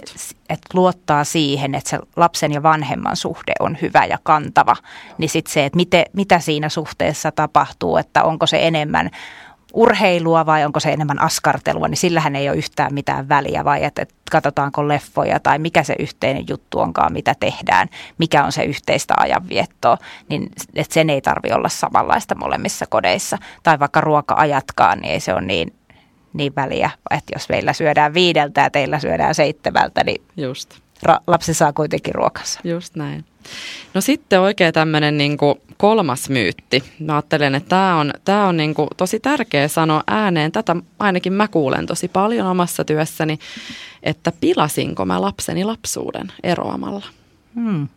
että 0.49 0.69
luottaa 0.75 1.25
siihen, 1.25 1.75
että 1.75 1.91
se 1.91 1.99
lapsen 2.17 2.53
ja 2.53 2.62
vanhemman 2.62 3.17
suhde 3.17 3.53
on 3.61 3.79
hyvä 3.83 4.05
ja 4.05 4.19
kantava, 4.23 4.77
niin 5.19 5.31
sitten 5.31 5.53
se, 5.53 5.64
että 5.64 5.77
miten, 5.77 6.05
mitä 6.12 6.38
siinä 6.38 6.69
suhteessa 6.69 7.33
tapahtuu, 7.33 7.97
että 7.97 8.25
onko 8.25 8.47
se 8.47 8.67
enemmän 8.67 9.11
urheilua 9.75 10.47
vai 10.47 10.64
onko 10.64 10.81
se 10.81 10.93
enemmän 10.93 11.19
askartelua, 11.19 11.88
niin 11.88 11.97
sillähän 11.97 12.37
ei 12.37 12.49
ole 12.49 12.57
yhtään 12.57 12.95
mitään 12.95 13.29
väliä, 13.29 13.64
vai 13.64 13.85
että, 13.85 14.03
että 14.03 14.14
katsotaanko 14.31 14.88
leffoja 14.88 15.41
tai 15.41 15.59
mikä 15.59 15.83
se 15.83 15.97
yhteinen 15.99 16.45
juttu 16.49 16.81
onkaan, 16.81 17.12
mitä 17.12 17.35
tehdään, 17.41 17.88
mikä 18.19 18.45
on 18.45 18.53
se 18.53 18.62
yhteistä 18.62 19.14
ajanviettoa, 19.17 19.99
niin 20.29 20.51
että 20.75 20.95
sen 20.95 21.11
ei 21.11 21.21
tarvi 21.21 21.53
olla 21.53 21.69
samanlaista 21.69 22.35
molemmissa 22.35 22.87
kodeissa. 22.87 23.38
Tai 23.62 23.79
vaikka 23.79 24.01
ruoka-ajatkaan, 24.01 24.99
niin 24.99 25.12
ei 25.12 25.21
se 25.21 25.35
ole 25.35 25.41
niin 25.41 25.73
niin 26.33 26.53
väliä, 26.57 26.91
että 27.11 27.33
jos 27.35 27.49
meillä 27.49 27.73
syödään 27.73 28.14
viideltä 28.14 28.61
ja 28.61 28.71
teillä 28.71 28.99
syödään 28.99 29.35
seitsemältä, 29.35 30.05
niin 30.05 30.23
Just. 30.37 30.75
Ra- 31.07 31.23
lapsi 31.27 31.55
saa 31.55 31.73
kuitenkin 31.73 32.14
ruokansa. 32.14 32.61
Just 32.64 32.97
näin. 32.97 33.25
No 33.95 34.01
sitten 34.01 34.41
oikein 34.41 34.75
tämmöinen 34.75 35.19
niin 35.19 35.38
kolmas 35.77 36.31
myytti. 36.31 36.85
Mä 37.01 37.14
ajattelen, 37.14 37.55
että 37.55 37.69
tämä 37.69 37.97
on, 37.97 38.12
tää 38.25 38.47
on 38.47 38.57
niin 38.57 38.75
kuin 38.75 38.88
tosi 38.97 39.21
tärkeä 39.21 39.69
sanoa 39.69 40.03
ääneen. 40.07 40.53
Tätä 40.53 40.77
ainakin 40.99 41.33
mä 41.33 41.49
kuulen 41.49 41.87
tosi 41.87 42.09
paljon 42.09 42.47
omassa 42.47 42.85
työssäni, 42.85 43.38
että 44.03 44.33
pilasinko 44.41 45.05
mä 45.05 45.21
lapseni 45.21 45.64
lapsuuden 45.64 46.33
eroamalla. 46.43 47.07
Hmm. 47.55 47.88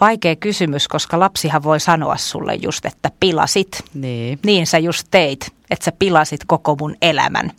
Vaikea 0.00 0.36
kysymys, 0.36 0.88
koska 0.88 1.20
lapsihan 1.20 1.62
voi 1.62 1.80
sanoa 1.80 2.16
sulle 2.16 2.54
just, 2.54 2.86
että 2.86 3.10
pilasit. 3.20 3.84
Niin. 3.94 4.38
Niin 4.44 4.66
sä 4.66 4.78
just 4.78 5.06
teit, 5.10 5.52
että 5.70 5.84
sä 5.84 5.92
pilasit 5.98 6.40
koko 6.46 6.76
mun 6.80 6.96
elämän 7.02 7.52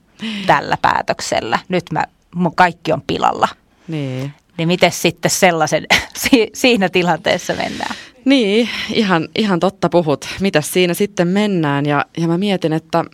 tällä 0.48 0.78
päätöksellä. 0.82 1.60
Nyt 1.70 1.84
mä, 1.92 2.04
mun 2.36 2.56
kaikki 2.56 2.94
on 2.94 3.02
pilalla. 3.08 3.48
Niin. 3.88 4.34
Niin 4.58 4.68
miten 4.68 4.92
sitten 4.92 5.32
sellaisen, 5.32 5.86
siinä 6.54 6.90
tilanteessa 6.90 7.54
mennään? 7.54 7.96
Niin, 8.26 8.70
ihan, 8.94 9.28
ihan 9.36 9.60
totta 9.60 9.90
puhut. 9.90 10.26
Mitä 10.40 10.62
siinä 10.62 10.94
sitten 10.94 11.28
mennään? 11.28 11.86
Ja, 11.86 12.06
ja 12.18 12.28
mä 12.28 12.38
mietin, 12.38 12.74
että, 12.74 13.06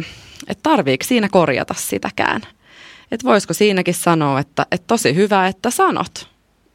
että 0.47 0.63
tarviiko 0.63 1.03
siinä 1.03 1.29
korjata 1.29 1.73
sitäkään? 1.77 2.41
Että 3.12 3.27
voisiko 3.27 3.53
siinäkin 3.53 3.93
sanoa, 3.93 4.39
että, 4.39 4.65
että 4.71 4.88
tosi 4.88 5.15
hyvä, 5.15 5.47
että 5.47 5.69
sanot, 5.69 6.27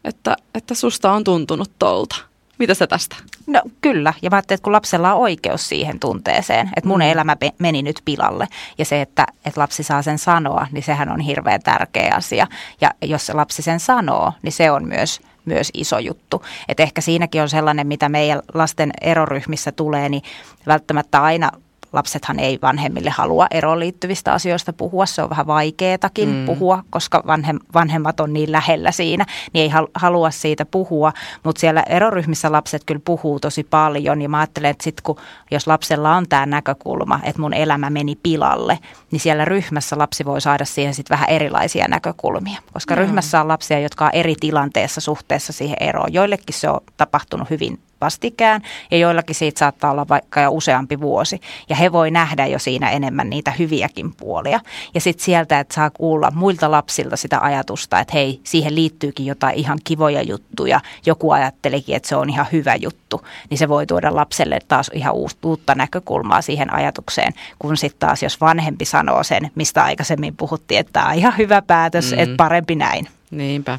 että, 0.04 0.36
että 0.54 0.74
susta 0.74 1.12
on 1.12 1.24
tuntunut 1.24 1.70
tolta. 1.78 2.16
Mitä 2.58 2.74
sä 2.74 2.86
tästä? 2.86 3.16
No 3.46 3.62
kyllä, 3.80 4.14
ja 4.22 4.30
mä 4.30 4.36
ajattelin, 4.36 4.56
että 4.56 4.64
kun 4.64 4.72
lapsella 4.72 5.14
on 5.14 5.20
oikeus 5.20 5.68
siihen 5.68 6.00
tunteeseen, 6.00 6.70
että 6.76 6.88
mun 6.88 7.00
mm. 7.00 7.06
elämä 7.06 7.36
meni 7.58 7.82
nyt 7.82 8.02
pilalle, 8.04 8.48
ja 8.78 8.84
se, 8.84 9.00
että, 9.00 9.26
että 9.44 9.60
lapsi 9.60 9.82
saa 9.82 10.02
sen 10.02 10.18
sanoa, 10.18 10.66
niin 10.72 10.82
sehän 10.82 11.08
on 11.08 11.20
hirveän 11.20 11.62
tärkeä 11.62 12.12
asia. 12.14 12.46
Ja 12.80 12.90
jos 13.02 13.26
se 13.26 13.32
lapsi 13.32 13.62
sen 13.62 13.80
sanoo, 13.80 14.32
niin 14.42 14.52
se 14.52 14.70
on 14.70 14.88
myös 14.88 15.20
myös 15.44 15.70
iso 15.74 15.98
juttu. 15.98 16.42
Et 16.68 16.80
ehkä 16.80 17.00
siinäkin 17.00 17.42
on 17.42 17.48
sellainen, 17.48 17.86
mitä 17.86 18.08
meidän 18.08 18.42
lasten 18.54 18.90
eroryhmissä 19.00 19.72
tulee, 19.72 20.08
niin 20.08 20.22
välttämättä 20.66 21.22
aina 21.22 21.50
lapsethan 21.98 22.38
ei 22.38 22.58
vanhemmille 22.62 23.10
halua 23.10 23.46
eroon 23.50 23.80
liittyvistä 23.80 24.32
asioista 24.32 24.72
puhua. 24.72 25.06
Se 25.06 25.22
on 25.22 25.30
vähän 25.30 25.46
vaikeatakin 25.46 26.28
mm. 26.28 26.46
puhua, 26.46 26.84
koska 26.90 27.22
vanhem, 27.26 27.58
vanhemmat 27.74 28.20
on 28.20 28.32
niin 28.32 28.52
lähellä 28.52 28.92
siinä, 28.92 29.24
niin 29.52 29.62
ei 29.62 29.70
halua 29.94 30.30
siitä 30.30 30.64
puhua. 30.64 31.12
Mutta 31.44 31.60
siellä 31.60 31.82
eroryhmissä 31.82 32.52
lapset 32.52 32.82
kyllä 32.84 33.00
puhuu 33.04 33.40
tosi 33.40 33.64
paljon 33.64 34.22
ja 34.22 34.28
mä 34.28 34.38
ajattelen, 34.38 34.70
että 34.70 34.84
sit 34.84 35.00
kun, 35.00 35.16
jos 35.50 35.66
lapsella 35.66 36.16
on 36.16 36.28
tämä 36.28 36.46
näkökulma, 36.46 37.20
että 37.22 37.40
mun 37.40 37.54
elämä 37.54 37.90
meni 37.90 38.16
pilalle, 38.22 38.78
niin 39.10 39.20
siellä 39.20 39.44
ryhmässä 39.44 39.98
lapsi 39.98 40.24
voi 40.24 40.40
saada 40.40 40.64
siihen 40.64 40.94
sitten 40.94 41.14
vähän 41.14 41.30
erilaisia 41.30 41.88
näkökulmia. 41.88 42.60
Koska 42.72 42.94
mm. 42.94 42.98
ryhmässä 42.98 43.40
on 43.40 43.48
lapsia, 43.48 43.80
jotka 43.80 44.04
on 44.04 44.10
eri 44.12 44.34
tilanteessa 44.40 45.00
suhteessa 45.00 45.52
siihen 45.52 45.76
eroon. 45.80 46.12
Joillekin 46.12 46.54
se 46.54 46.70
on 46.70 46.80
tapahtunut 46.96 47.50
hyvin 47.50 47.78
vastikään 48.00 48.62
ja 48.90 48.98
joillakin 48.98 49.34
siitä 49.34 49.58
saattaa 49.58 49.90
olla 49.90 50.08
vaikka 50.08 50.40
jo 50.40 50.50
useampi 50.50 51.00
vuosi. 51.00 51.40
Ja 51.68 51.76
he 51.76 51.92
voi 51.92 52.10
nähdä 52.10 52.46
jo 52.46 52.58
siinä 52.58 52.90
enemmän 52.90 53.30
niitä 53.30 53.50
hyviäkin 53.50 54.14
puolia. 54.14 54.60
Ja 54.94 55.00
sitten 55.00 55.24
sieltä, 55.24 55.60
että 55.60 55.74
saa 55.74 55.90
kuulla 55.90 56.30
muilta 56.34 56.70
lapsilta 56.70 57.16
sitä 57.16 57.40
ajatusta, 57.40 58.00
että 58.00 58.12
hei, 58.14 58.40
siihen 58.44 58.74
liittyykin 58.74 59.26
jotain 59.26 59.54
ihan 59.54 59.78
kivoja 59.84 60.22
juttuja. 60.22 60.80
Joku 61.06 61.30
ajattelikin, 61.30 61.96
että 61.96 62.08
se 62.08 62.16
on 62.16 62.30
ihan 62.30 62.46
hyvä 62.52 62.74
juttu. 62.74 63.26
Niin 63.50 63.58
se 63.58 63.68
voi 63.68 63.86
tuoda 63.86 64.14
lapselle 64.14 64.58
taas 64.68 64.90
ihan 64.94 65.14
uutta 65.14 65.74
näkökulmaa 65.74 66.42
siihen 66.42 66.74
ajatukseen, 66.74 67.32
kun 67.58 67.76
sitten 67.76 68.08
taas 68.08 68.22
jos 68.22 68.40
vanhempi 68.40 68.84
sanoo 68.84 69.22
sen, 69.22 69.50
mistä 69.54 69.84
aikaisemmin 69.84 70.36
puhuttiin, 70.36 70.80
että 70.80 70.92
tämä 70.92 71.08
on 71.08 71.14
ihan 71.14 71.36
hyvä 71.38 71.62
päätös, 71.62 72.12
mm. 72.12 72.18
että 72.18 72.36
parempi 72.36 72.74
näin. 72.74 73.08
Niinpä. 73.30 73.78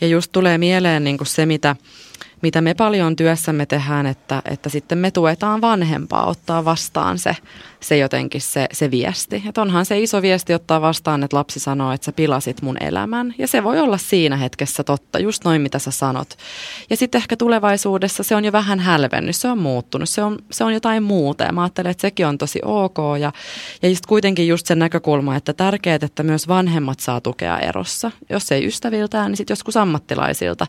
Ja 0.00 0.06
just 0.06 0.32
tulee 0.32 0.58
mieleen 0.58 1.04
niin 1.04 1.18
kuin 1.18 1.28
se, 1.28 1.46
mitä 1.46 1.76
mitä 2.42 2.60
me 2.60 2.74
paljon 2.74 3.16
työssämme 3.16 3.66
tehdään, 3.66 4.06
että, 4.06 4.42
että 4.44 4.68
sitten 4.68 4.98
me 4.98 5.10
tuetaan 5.10 5.60
vanhempaa 5.60 6.26
ottaa 6.26 6.64
vastaan 6.64 7.18
se, 7.18 7.36
se 7.80 7.96
jotenkin 7.96 8.40
se, 8.40 8.66
se 8.72 8.90
viesti. 8.90 9.42
Että 9.48 9.62
onhan 9.62 9.86
se 9.86 10.00
iso 10.00 10.22
viesti 10.22 10.54
ottaa 10.54 10.80
vastaan, 10.80 11.22
että 11.22 11.36
lapsi 11.36 11.60
sanoo, 11.60 11.92
että 11.92 12.04
sä 12.04 12.12
pilasit 12.12 12.62
mun 12.62 12.76
elämän. 12.82 13.34
Ja 13.38 13.48
se 13.48 13.64
voi 13.64 13.80
olla 13.80 13.98
siinä 13.98 14.36
hetkessä 14.36 14.84
totta, 14.84 15.18
just 15.18 15.44
noin 15.44 15.62
mitä 15.62 15.78
sä 15.78 15.90
sanot. 15.90 16.28
Ja 16.90 16.96
sitten 16.96 17.18
ehkä 17.18 17.36
tulevaisuudessa 17.36 18.22
se 18.22 18.36
on 18.36 18.44
jo 18.44 18.52
vähän 18.52 18.80
hälvennyt, 18.80 19.36
se 19.36 19.48
on 19.48 19.58
muuttunut, 19.58 20.08
se 20.08 20.22
on, 20.22 20.38
se 20.50 20.64
on 20.64 20.74
jotain 20.74 21.02
muuta. 21.02 21.44
Ja 21.44 21.52
mä 21.52 21.62
ajattelen, 21.62 21.90
että 21.90 22.00
sekin 22.00 22.26
on 22.26 22.38
tosi 22.38 22.58
ok. 22.64 22.98
Ja, 23.20 23.32
ja 23.82 23.88
just 23.88 24.06
kuitenkin 24.06 24.48
just 24.48 24.66
sen 24.66 24.78
näkökulma, 24.78 25.36
että 25.36 25.52
tärkeää, 25.52 25.98
että 26.02 26.22
myös 26.22 26.48
vanhemmat 26.48 27.00
saa 27.00 27.20
tukea 27.20 27.58
erossa. 27.58 28.10
Jos 28.30 28.52
ei 28.52 28.66
ystäviltään, 28.66 29.30
niin 29.30 29.36
sitten 29.36 29.52
joskus 29.52 29.76
ammattilaisilta. 29.76 30.66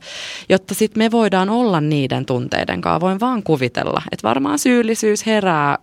Jotta 0.50 0.74
sitten 0.74 1.04
me 1.04 1.12
voidaan 1.12 1.50
olla 1.50 1.82
niiden 1.82 2.26
tunteiden 2.26 2.82
kanssa. 2.82 3.00
Voin 3.02 3.20
vaan 3.20 3.44
kuvitella, 3.44 4.02
että 4.12 4.28
varmaan 4.28 4.60
syyllisyys 4.60 5.26
herää 5.26 5.78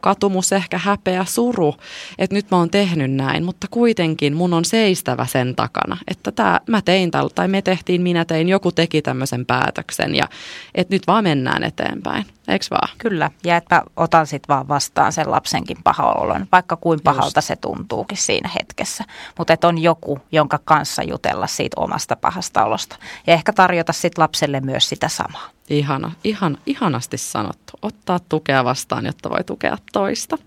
katumus, 0.00 0.52
ehkä 0.52 0.78
häpeä, 0.78 1.24
suru, 1.24 1.74
että 2.18 2.36
nyt 2.36 2.50
mä 2.50 2.56
oon 2.56 2.70
tehnyt 2.70 3.10
näin, 3.10 3.44
mutta 3.44 3.66
kuitenkin 3.70 4.36
mun 4.36 4.54
on 4.54 4.64
seistävä 4.64 5.26
sen 5.26 5.56
takana, 5.56 5.96
että 6.08 6.32
tää, 6.32 6.60
mä 6.66 6.82
tein 6.82 7.10
tällä, 7.10 7.30
tai 7.34 7.48
me 7.48 7.62
tehtiin, 7.62 8.02
minä 8.02 8.24
tein, 8.24 8.48
joku 8.48 8.72
teki 8.72 9.02
tämmöisen 9.02 9.46
päätöksen 9.46 10.14
ja 10.14 10.28
että 10.74 10.94
nyt 10.94 11.06
vaan 11.06 11.24
mennään 11.24 11.62
eteenpäin, 11.62 12.24
eikö 12.48 12.66
vaan? 12.70 12.88
Kyllä, 12.98 13.30
ja 13.44 13.56
että 13.56 13.82
otan 13.96 14.26
sitten 14.26 14.54
vaan 14.54 14.68
vastaan 14.68 15.12
sen 15.12 15.30
lapsenkin 15.30 15.76
pahaolon, 15.84 16.46
vaikka 16.52 16.76
kuin 16.76 17.00
pahalta 17.04 17.38
Just. 17.38 17.46
se 17.46 17.56
tuntuukin 17.56 18.18
siinä 18.18 18.50
hetkessä, 18.60 19.04
mutta 19.38 19.52
että 19.52 19.68
on 19.68 19.78
joku, 19.78 20.18
jonka 20.32 20.58
kanssa 20.64 21.02
jutella 21.02 21.46
siitä 21.46 21.80
omasta 21.80 22.16
pahasta 22.16 22.64
olosta 22.64 22.96
ja 23.26 23.34
ehkä 23.34 23.52
tarjota 23.52 23.92
sitten 23.92 24.22
lapselle 24.22 24.60
myös 24.60 24.88
sitä 24.88 25.08
samaa. 25.08 25.48
Ihana, 25.70 26.12
ihan, 26.24 26.58
ihanasti 26.66 27.18
sanottu. 27.18 27.72
Ottaa 27.82 28.18
tukea 28.28 28.64
vastaan, 28.64 29.06
jotta 29.06 29.30
voi 29.30 29.44
tukea 29.44 29.78
toista. 29.92 30.38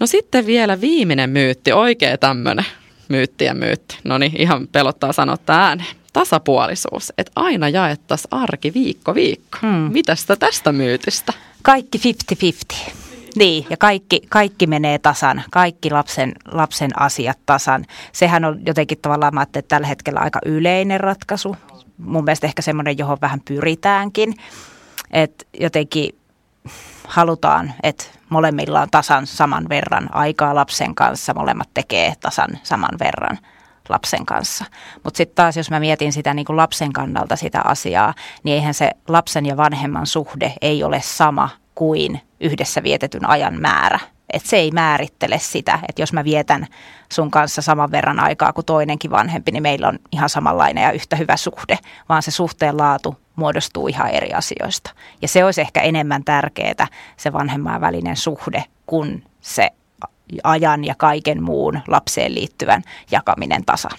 No 0.00 0.06
sitten 0.06 0.46
vielä 0.46 0.80
viimeinen 0.80 1.30
myytti, 1.30 1.72
oikea 1.72 2.18
tämmöinen 2.18 2.66
myytti 3.08 3.44
ja 3.44 3.54
myytti. 3.54 3.98
No 4.04 4.18
niin, 4.18 4.40
ihan 4.40 4.68
pelottaa 4.68 5.12
sanottaa 5.12 5.66
ääneen. 5.66 6.01
Tasapuolisuus, 6.12 7.12
että 7.18 7.32
aina 7.36 7.68
jaettaisiin 7.68 8.28
arki 8.30 8.74
viikko 8.74 9.14
viikko. 9.14 9.58
Hmm. 9.62 9.92
Mitäs 9.92 10.26
tästä 10.38 10.72
myytistä? 10.72 11.32
Kaikki 11.62 12.00
50-50. 12.74 12.90
Niin, 13.36 13.66
ja 13.70 13.76
kaikki, 13.76 14.20
kaikki 14.28 14.66
menee 14.66 14.98
tasan, 14.98 15.42
kaikki 15.50 15.90
lapsen, 15.90 16.32
lapsen 16.52 17.00
asiat 17.00 17.38
tasan. 17.46 17.84
Sehän 18.12 18.44
on 18.44 18.60
jotenkin 18.66 18.98
tavallaan, 19.02 19.34
mä 19.34 19.42
että 19.42 19.62
tällä 19.62 19.86
hetkellä 19.86 20.20
aika 20.20 20.40
yleinen 20.46 21.00
ratkaisu 21.00 21.56
mun 21.98 22.24
mielestä 22.24 22.46
ehkä 22.46 22.62
semmoinen, 22.62 22.98
johon 22.98 23.18
vähän 23.20 23.40
pyritäänkin. 23.40 24.34
Että 25.10 25.44
jotenkin 25.60 26.18
halutaan, 27.06 27.72
että 27.82 28.04
molemmilla 28.28 28.80
on 28.80 28.90
tasan 28.90 29.26
saman 29.26 29.68
verran 29.68 30.14
aikaa 30.14 30.54
lapsen 30.54 30.94
kanssa, 30.94 31.34
molemmat 31.34 31.68
tekee 31.74 32.14
tasan 32.20 32.58
saman 32.62 32.98
verran 33.00 33.38
lapsen 33.92 34.26
kanssa. 34.26 34.64
Mutta 35.04 35.16
sitten 35.16 35.34
taas, 35.34 35.56
jos 35.56 35.70
mä 35.70 35.80
mietin 35.80 36.12
sitä 36.12 36.34
niin 36.34 36.44
kuin 36.44 36.56
lapsen 36.56 36.92
kannalta 36.92 37.36
sitä 37.36 37.60
asiaa, 37.64 38.14
niin 38.42 38.54
eihän 38.54 38.74
se 38.74 38.90
lapsen 39.08 39.46
ja 39.46 39.56
vanhemman 39.56 40.06
suhde 40.06 40.52
ei 40.60 40.84
ole 40.84 41.00
sama 41.00 41.48
kuin 41.74 42.20
yhdessä 42.40 42.82
vietetyn 42.82 43.28
ajan 43.28 43.60
määrä. 43.60 43.98
Et 44.32 44.46
se 44.46 44.56
ei 44.56 44.70
määrittele 44.70 45.38
sitä, 45.38 45.78
että 45.88 46.02
jos 46.02 46.12
mä 46.12 46.24
vietän 46.24 46.66
sun 47.12 47.30
kanssa 47.30 47.62
saman 47.62 47.90
verran 47.90 48.20
aikaa 48.20 48.52
kuin 48.52 48.64
toinenkin 48.64 49.10
vanhempi, 49.10 49.52
niin 49.52 49.62
meillä 49.62 49.88
on 49.88 49.98
ihan 50.12 50.28
samanlainen 50.28 50.82
ja 50.82 50.92
yhtä 50.92 51.16
hyvä 51.16 51.36
suhde, 51.36 51.78
vaan 52.08 52.22
se 52.22 52.30
suhteen 52.30 52.76
laatu 52.76 53.16
muodostuu 53.36 53.88
ihan 53.88 54.10
eri 54.10 54.32
asioista. 54.32 54.90
Ja 55.22 55.28
se 55.28 55.44
olisi 55.44 55.60
ehkä 55.60 55.80
enemmän 55.80 56.24
tärkeää, 56.24 56.86
se 57.16 57.32
vanhemman 57.32 57.80
välinen 57.80 58.16
suhde, 58.16 58.64
kuin 58.86 59.24
se 59.40 59.70
ajan 60.44 60.84
ja 60.84 60.94
kaiken 60.94 61.42
muun 61.42 61.80
lapseen 61.88 62.34
liittyvän 62.34 62.82
jakaminen 63.10 63.64
tasan. 63.64 63.98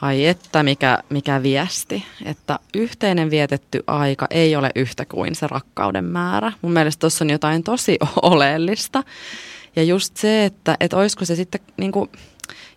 Ai 0.00 0.26
että 0.26 0.62
mikä, 0.62 0.98
mikä 1.10 1.42
viesti, 1.42 2.04
että 2.24 2.58
yhteinen 2.74 3.30
vietetty 3.30 3.84
aika 3.86 4.26
ei 4.30 4.56
ole 4.56 4.70
yhtä 4.74 5.04
kuin 5.04 5.34
se 5.34 5.46
rakkauden 5.46 6.04
määrä. 6.04 6.52
Mun 6.62 6.72
mielestä 6.72 7.00
tuossa 7.00 7.24
on 7.24 7.30
jotain 7.30 7.62
tosi 7.62 7.98
oleellista. 8.22 9.02
Ja 9.76 9.82
just 9.82 10.16
se, 10.16 10.44
että, 10.44 10.76
että 10.80 10.96
olisiko 10.96 11.24
se 11.24 11.36
sitten 11.36 11.60
niin 11.76 11.92
kuin 11.92 12.10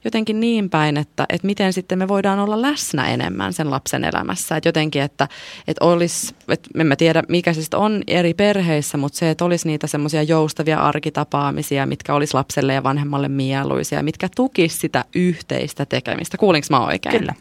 jotenkin 0.08 0.40
niin 0.40 0.70
päin, 0.70 0.98
että, 0.98 1.26
että 1.30 1.48
miten 1.48 1.74
sitten 1.74 2.00
me 2.00 2.08
voidaan 2.08 2.40
olla 2.40 2.62
läsnä 2.62 3.08
enemmän 3.08 3.54
sen 3.54 3.72
lapsen 3.72 4.04
elämässä. 4.04 4.58
Että 4.58 4.70
jotenkin, 4.70 5.02
että, 5.02 5.28
että 5.68 5.86
olisi, 5.86 6.36
että 6.48 6.70
en 6.80 6.88
mä 6.88 6.96
tiedä 6.96 7.24
mikä 7.30 7.54
se 7.54 7.62
on 7.76 8.04
eri 8.08 8.34
perheissä, 8.34 8.98
mutta 8.98 9.18
se, 9.18 9.30
että 9.30 9.46
olisi 9.46 9.68
niitä 9.68 9.88
semmoisia 9.88 10.24
joustavia 10.24 10.80
arkitapaamisia, 10.80 11.86
mitkä 11.86 12.14
olisi 12.14 12.34
lapselle 12.34 12.74
ja 12.74 12.84
vanhemmalle 12.84 13.28
mieluisia, 13.28 14.04
mitkä 14.04 14.30
tukisi 14.36 14.78
sitä 14.78 15.06
yhteistä 15.16 15.86
tekemistä. 15.86 16.38
Kuulinko 16.38 16.68
mä 16.70 16.86
oikein? 16.86 17.20
Kyllä, 17.20 17.34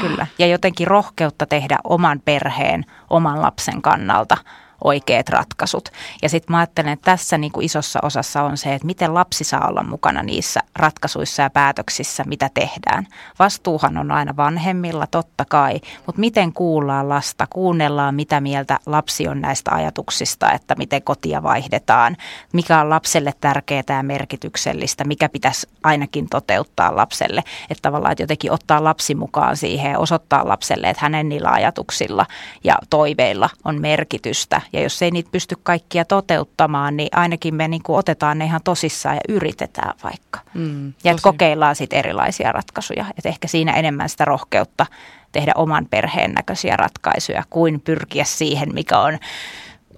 kyllä. 0.00 0.26
Ja 0.38 0.46
jotenkin 0.46 0.86
rohkeutta 0.86 1.46
tehdä 1.46 1.78
oman 1.84 2.22
perheen, 2.24 2.84
oman 3.10 3.42
lapsen 3.42 3.82
kannalta– 3.82 4.36
oikeat 4.84 5.28
ratkaisut. 5.28 5.88
Ja 6.22 6.28
sitten 6.28 6.52
mä 6.52 6.58
ajattelen, 6.58 6.92
että 6.92 7.04
tässä 7.04 7.38
niin 7.38 7.52
kuin 7.52 7.66
isossa 7.66 7.98
osassa 8.02 8.42
on 8.42 8.56
se, 8.56 8.74
että 8.74 8.86
miten 8.86 9.14
lapsi 9.14 9.44
saa 9.44 9.68
olla 9.68 9.82
mukana 9.82 10.22
niissä 10.22 10.60
ratkaisuissa 10.76 11.42
ja 11.42 11.50
päätöksissä, 11.50 12.24
mitä 12.26 12.50
tehdään. 12.54 13.06
Vastuuhan 13.38 13.98
on 13.98 14.10
aina 14.10 14.36
vanhemmilla, 14.36 15.06
totta 15.06 15.44
kai, 15.44 15.80
mutta 16.06 16.20
miten 16.20 16.52
kuullaan 16.52 17.08
lasta, 17.08 17.46
kuunnellaan 17.50 18.14
mitä 18.14 18.40
mieltä 18.40 18.78
lapsi 18.86 19.28
on 19.28 19.40
näistä 19.40 19.70
ajatuksista, 19.74 20.52
että 20.52 20.74
miten 20.74 21.02
kotia 21.02 21.42
vaihdetaan, 21.42 22.16
mikä 22.52 22.80
on 22.80 22.90
lapselle 22.90 23.32
tärkeää 23.40 23.82
ja 23.88 24.02
merkityksellistä, 24.02 25.04
mikä 25.04 25.28
pitäisi 25.28 25.68
ainakin 25.84 26.28
toteuttaa 26.28 26.96
lapselle. 26.96 27.42
Että 27.70 27.82
tavallaan 27.82 28.12
että 28.12 28.22
jotenkin 28.22 28.52
ottaa 28.52 28.84
lapsi 28.84 29.14
mukaan 29.14 29.56
siihen 29.56 29.92
ja 29.92 29.98
osoittaa 29.98 30.48
lapselle, 30.48 30.90
että 30.90 31.02
hänen 31.02 31.28
niillä 31.28 31.50
ajatuksilla 31.50 32.26
ja 32.64 32.78
toiveilla 32.90 33.50
on 33.64 33.80
merkitystä 33.80 34.60
ja 34.72 34.80
jos 34.80 35.02
ei 35.02 35.10
niitä 35.10 35.30
pysty 35.32 35.56
kaikkia 35.62 36.04
toteuttamaan, 36.04 36.96
niin 36.96 37.08
ainakin 37.12 37.54
me 37.54 37.68
niin 37.68 37.82
kuin 37.82 37.98
otetaan 37.98 38.38
ne 38.38 38.44
ihan 38.44 38.60
tosissaan 38.64 39.14
ja 39.14 39.20
yritetään 39.28 39.94
vaikka. 40.02 40.40
Mm, 40.54 40.92
ja 41.04 41.10
että 41.10 41.22
kokeillaan 41.22 41.76
sitten 41.76 41.98
erilaisia 41.98 42.52
ratkaisuja. 42.52 43.06
Että 43.18 43.28
ehkä 43.28 43.48
siinä 43.48 43.72
enemmän 43.72 44.08
sitä 44.08 44.24
rohkeutta 44.24 44.86
tehdä 45.32 45.52
oman 45.54 45.86
perheen 45.90 46.32
näköisiä 46.32 46.76
ratkaisuja 46.76 47.42
kuin 47.50 47.80
pyrkiä 47.80 48.24
siihen, 48.24 48.74
mikä 48.74 48.98
on 48.98 49.18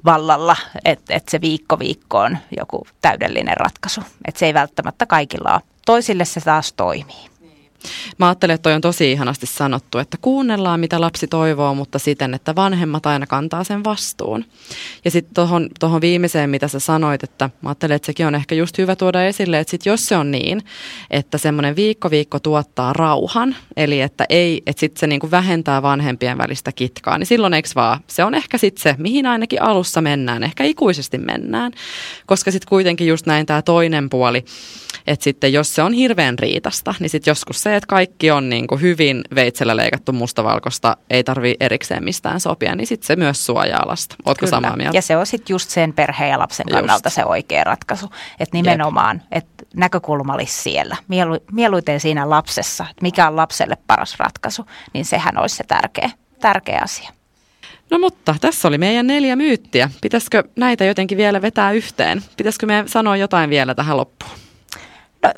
vallalla, 0.05 0.57
että, 0.85 1.15
että 1.15 1.31
se 1.31 1.41
viikko 1.41 1.79
viikko 1.79 2.19
on 2.19 2.39
joku 2.57 2.87
täydellinen 3.01 3.57
ratkaisu. 3.57 4.01
Että 4.29 4.39
se 4.39 4.47
ei 4.47 4.55
välttämättä 4.55 5.07
kaikilla 5.07 5.53
ole. 5.53 5.61
Toisille 5.87 6.25
se 6.25 6.41
taas 6.41 6.73
toimii. 6.73 7.32
Mä 8.19 8.29
ajattelen, 8.29 8.55
että 8.55 8.63
toi 8.63 8.73
on 8.73 8.81
tosi 8.81 9.13
ihanasti 9.13 9.47
sanottu, 9.47 9.99
että 9.99 10.17
kuunnellaan 10.21 10.81
mitä 10.81 11.01
lapsi 11.01 11.27
toivoo, 11.27 11.75
mutta 11.75 11.99
siten, 11.99 12.35
että 12.35 12.55
vanhemmat 12.55 13.07
aina 13.07 13.27
kantaa 13.27 13.65
sen 13.65 13.85
vastuun. 13.85 14.45
Ja 15.05 15.11
sitten 15.11 15.35
tuohon 15.35 15.69
tohon 15.81 16.01
viimeiseen, 16.01 16.51
mitä 16.51 16.69
sä 16.69 16.81
sanoit, 16.81 17.25
että 17.25 17.51
mä 17.63 17.69
ajattelen, 17.69 17.97
että 17.97 18.07
sekin 18.07 18.27
on 18.27 18.35
ehkä 18.35 18.55
just 18.55 18.79
hyvä 18.79 18.97
tuoda 18.97 19.25
esille, 19.25 19.59
että 19.59 19.71
sit 19.71 19.87
jos 19.87 20.07
se 20.07 20.17
on 20.17 20.31
niin, 20.31 20.63
että 21.11 21.39
semmoinen 21.39 21.77
viikko 21.77 22.11
viikko 22.11 22.39
tuottaa 22.39 22.93
rauhan, 22.93 23.57
eli 23.77 24.01
että 24.01 24.27
ei, 24.29 24.63
että 24.67 24.81
sitten 24.81 25.01
se 25.01 25.07
niinku 25.07 25.31
vähentää 25.31 25.83
vanhempien 25.83 26.39
välistä 26.39 26.73
kitkaa, 26.73 27.19
niin 27.19 27.27
silloin 27.27 27.55
eikö 27.55 27.69
vaan, 27.75 28.01
se 28.07 28.25
on 28.25 28.35
ehkä 28.35 28.59
sitten 28.59 28.83
se, 28.83 28.95
mihin 28.99 29.27
ainakin 29.27 29.63
alussa 29.63 30.01
mennään, 30.01 30.43
ehkä 30.43 30.65
ikuisesti 30.65 31.19
mennään, 31.19 31.73
koska 32.27 32.51
sitten 32.51 32.69
kuitenkin 32.69 33.07
just 33.07 33.27
näin 33.27 33.47
tämä 33.47 33.63
toinen 33.63 34.11
puoli, 34.11 34.45
että 35.07 35.25
sitten 35.25 35.53
jos 35.53 35.75
se 35.75 35.83
on 35.83 35.93
hirveän 35.93 36.39
riitasta, 36.39 36.95
niin 37.01 37.11
sitten 37.11 37.31
joskus 37.31 37.63
se, 37.63 37.72
että 37.77 37.87
kaikki 37.87 38.31
on 38.31 38.49
niin 38.49 38.67
kuin 38.67 38.81
hyvin 38.81 39.23
veitsellä 39.35 39.77
leikattu 39.77 40.13
mustavalkoista, 40.13 40.97
ei 41.11 41.25
tarvi 41.25 41.55
erikseen 41.61 42.05
mistään 42.05 42.41
sopia, 42.41 42.75
niin 42.75 42.87
sitten 42.87 43.07
se 43.07 43.17
myös 43.17 43.47
suojaa 43.47 43.89
lasta. 43.89 44.17
Ootko 44.27 44.47
Kyllä. 44.47 44.51
samaa 44.51 44.77
mieltä? 44.77 44.99
Ja 44.99 45.03
se 45.03 45.17
on 45.17 45.27
sitten 45.27 45.55
just 45.55 45.71
sen 45.71 45.93
perheen 45.93 46.31
ja 46.31 46.39
lapsen 46.39 46.67
kannalta 46.67 47.07
just. 47.07 47.15
se 47.15 47.25
oikea 47.25 47.65
ratkaisu. 47.65 48.11
Että 48.41 48.57
nimenomaan, 48.57 49.23
että 49.33 49.65
näkökulma 49.77 50.35
olisi 50.35 50.63
siellä. 50.63 50.97
Mielu, 51.09 51.39
mieluiten 51.53 52.01
siinä 52.01 52.31
lapsessa, 52.31 52.87
että 52.91 53.03
mikä 53.03 53.29
on 53.29 53.37
lapselle 53.37 53.77
paras 53.87 54.19
ratkaisu, 54.19 54.67
niin 54.93 55.05
sehän 55.05 55.39
olisi 55.39 55.57
se 55.57 55.65
tärkeä, 55.65 56.11
tärkeä 56.41 56.81
asia. 56.83 57.11
No 57.91 57.99
mutta 57.99 58.35
tässä 58.41 58.69
oli 58.69 58.79
meidän 58.79 59.07
neljä 59.07 59.37
myyttiä. 59.37 59.91
Pitäisikö 60.01 60.45
näitä 60.57 60.85
jotenkin 60.85 61.19
vielä 61.19 61.43
vetää 61.43 61.73
yhteen? 61.73 62.23
Pitäisikö 62.37 62.67
me 62.67 62.85
sanoa 62.87 63.17
jotain 63.17 63.51
vielä 63.51 63.75
tähän 63.75 63.97
loppuun? 63.97 64.33
No, 65.23 65.33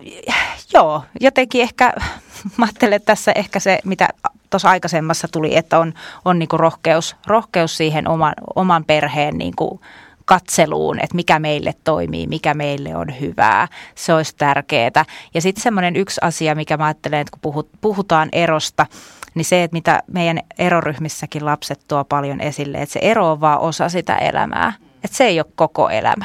joo, 0.72 1.02
jotenkin 1.20 1.62
ehkä, 1.62 1.92
mä 2.56 2.64
ajattelen, 2.64 2.96
että 2.96 3.06
tässä 3.06 3.32
ehkä 3.32 3.60
se, 3.60 3.78
mitä 3.84 4.08
tuossa 4.50 4.70
aikaisemmassa 4.70 5.28
tuli, 5.28 5.56
että 5.56 5.78
on, 5.78 5.94
on 6.24 6.38
niinku 6.38 6.56
rohkeus, 6.56 7.16
rohkeus 7.26 7.76
siihen 7.76 8.08
oman, 8.08 8.34
oman 8.56 8.84
perheen 8.84 9.38
niinku 9.38 9.80
katseluun, 10.24 10.98
että 11.00 11.16
mikä 11.16 11.38
meille 11.38 11.74
toimii, 11.84 12.26
mikä 12.26 12.54
meille 12.54 12.96
on 12.96 13.20
hyvää. 13.20 13.68
Se 13.94 14.14
olisi 14.14 14.36
tärkeää. 14.36 15.04
Ja 15.34 15.40
sitten 15.40 15.62
semmoinen 15.62 15.96
yksi 15.96 16.20
asia, 16.22 16.54
mikä 16.54 16.76
mä 16.76 16.84
ajattelen, 16.84 17.20
että 17.20 17.38
kun 17.40 17.66
puhutaan 17.80 18.28
erosta, 18.32 18.86
niin 19.34 19.44
se, 19.44 19.62
että 19.62 19.74
mitä 19.74 20.02
meidän 20.06 20.40
eroryhmissäkin 20.58 21.44
lapset 21.44 21.80
tuo 21.88 22.04
paljon 22.04 22.40
esille, 22.40 22.78
että 22.78 22.92
se 22.92 23.00
ero 23.02 23.30
on 23.30 23.40
vaan 23.40 23.60
osa 23.60 23.88
sitä 23.88 24.16
elämää. 24.16 24.72
Että 25.04 25.16
se 25.16 25.24
ei 25.24 25.40
ole 25.40 25.52
koko 25.54 25.88
elämä. 25.88 26.24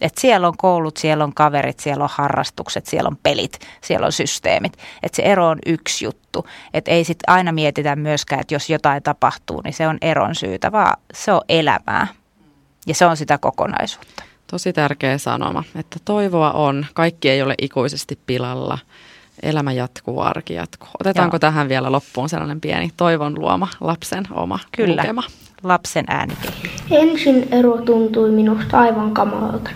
Et 0.00 0.18
siellä 0.18 0.48
on 0.48 0.56
koulut, 0.56 0.96
siellä 0.96 1.24
on 1.24 1.34
kaverit, 1.34 1.80
siellä 1.80 2.04
on 2.04 2.10
harrastukset, 2.12 2.86
siellä 2.86 3.08
on 3.08 3.16
pelit, 3.22 3.58
siellä 3.80 4.06
on 4.06 4.12
systeemit. 4.12 4.78
Et 5.02 5.14
se 5.14 5.22
ero 5.22 5.48
on 5.48 5.58
yksi 5.66 6.04
juttu. 6.04 6.46
Et 6.74 6.88
ei 6.88 7.04
sit 7.04 7.18
aina 7.26 7.52
mietitä 7.52 7.96
myöskään, 7.96 8.40
että 8.40 8.54
jos 8.54 8.70
jotain 8.70 9.02
tapahtuu, 9.02 9.60
niin 9.64 9.74
se 9.74 9.88
on 9.88 9.98
eron 10.00 10.34
syytä, 10.34 10.72
vaan 10.72 10.96
se 11.14 11.32
on 11.32 11.40
elämää. 11.48 12.06
Ja 12.86 12.94
se 12.94 13.06
on 13.06 13.16
sitä 13.16 13.38
kokonaisuutta. 13.38 14.24
Tosi 14.50 14.72
tärkeä 14.72 15.18
sanoma, 15.18 15.64
että 15.78 15.96
toivoa 16.04 16.50
on. 16.50 16.86
Kaikki 16.94 17.30
ei 17.30 17.42
ole 17.42 17.54
ikuisesti 17.62 18.18
pilalla. 18.26 18.78
Elämä 19.42 19.72
jatkuu, 19.72 20.20
arki 20.20 20.54
jatkuu. 20.54 20.88
Otetaanko 21.00 21.34
Joo. 21.34 21.38
tähän 21.38 21.68
vielä 21.68 21.92
loppuun 21.92 22.28
sellainen 22.28 22.60
pieni 22.60 22.90
toivon 22.96 23.40
luoma 23.40 23.68
lapsen 23.80 24.24
oma 24.30 24.58
Kyllä. 24.76 25.02
lukema? 25.02 25.22
lapsen 25.62 26.04
ääni. 26.08 26.34
Ensin 26.90 27.48
ero 27.50 27.76
tuntui 27.76 28.30
minusta 28.30 28.80
aivan 28.80 29.14
kamalalta, 29.14 29.70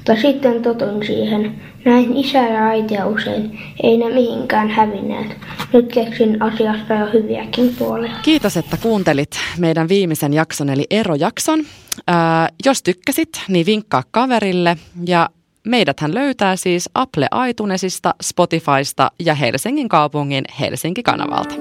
mutta 0.00 0.22
sitten 0.22 0.62
totuin 0.62 1.06
siihen. 1.06 1.60
Näin 1.84 2.16
isä 2.16 2.38
ja 2.38 2.66
äitiä 2.66 3.06
usein, 3.06 3.58
ei 3.82 3.96
ne 3.96 4.14
mihinkään 4.14 4.70
hävinneet. 4.70 5.36
Nyt 5.72 5.92
keksin 5.92 6.42
asiasta 6.42 6.94
jo 6.94 7.06
hyviäkin 7.12 7.74
puolia. 7.78 8.12
Kiitos, 8.22 8.56
että 8.56 8.76
kuuntelit 8.76 9.30
meidän 9.58 9.88
viimeisen 9.88 10.32
jakson 10.32 10.70
eli 10.70 10.86
erojakson. 10.90 11.64
Ää, 12.06 12.48
jos 12.64 12.82
tykkäsit, 12.82 13.28
niin 13.48 13.66
vinkkaa 13.66 14.02
kaverille 14.10 14.76
ja 15.06 15.28
Meidäthän 15.66 16.14
löytää 16.14 16.56
siis 16.56 16.90
Apple 16.94 17.28
iTunesista, 17.48 18.14
Spotifysta 18.22 19.10
ja 19.18 19.34
Helsingin 19.34 19.88
kaupungin 19.88 20.44
Helsinki-kanavalta. 20.60 21.54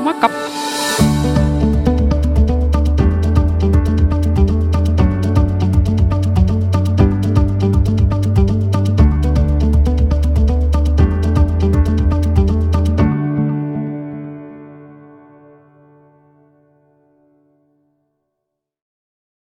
Moikka! 0.00 0.30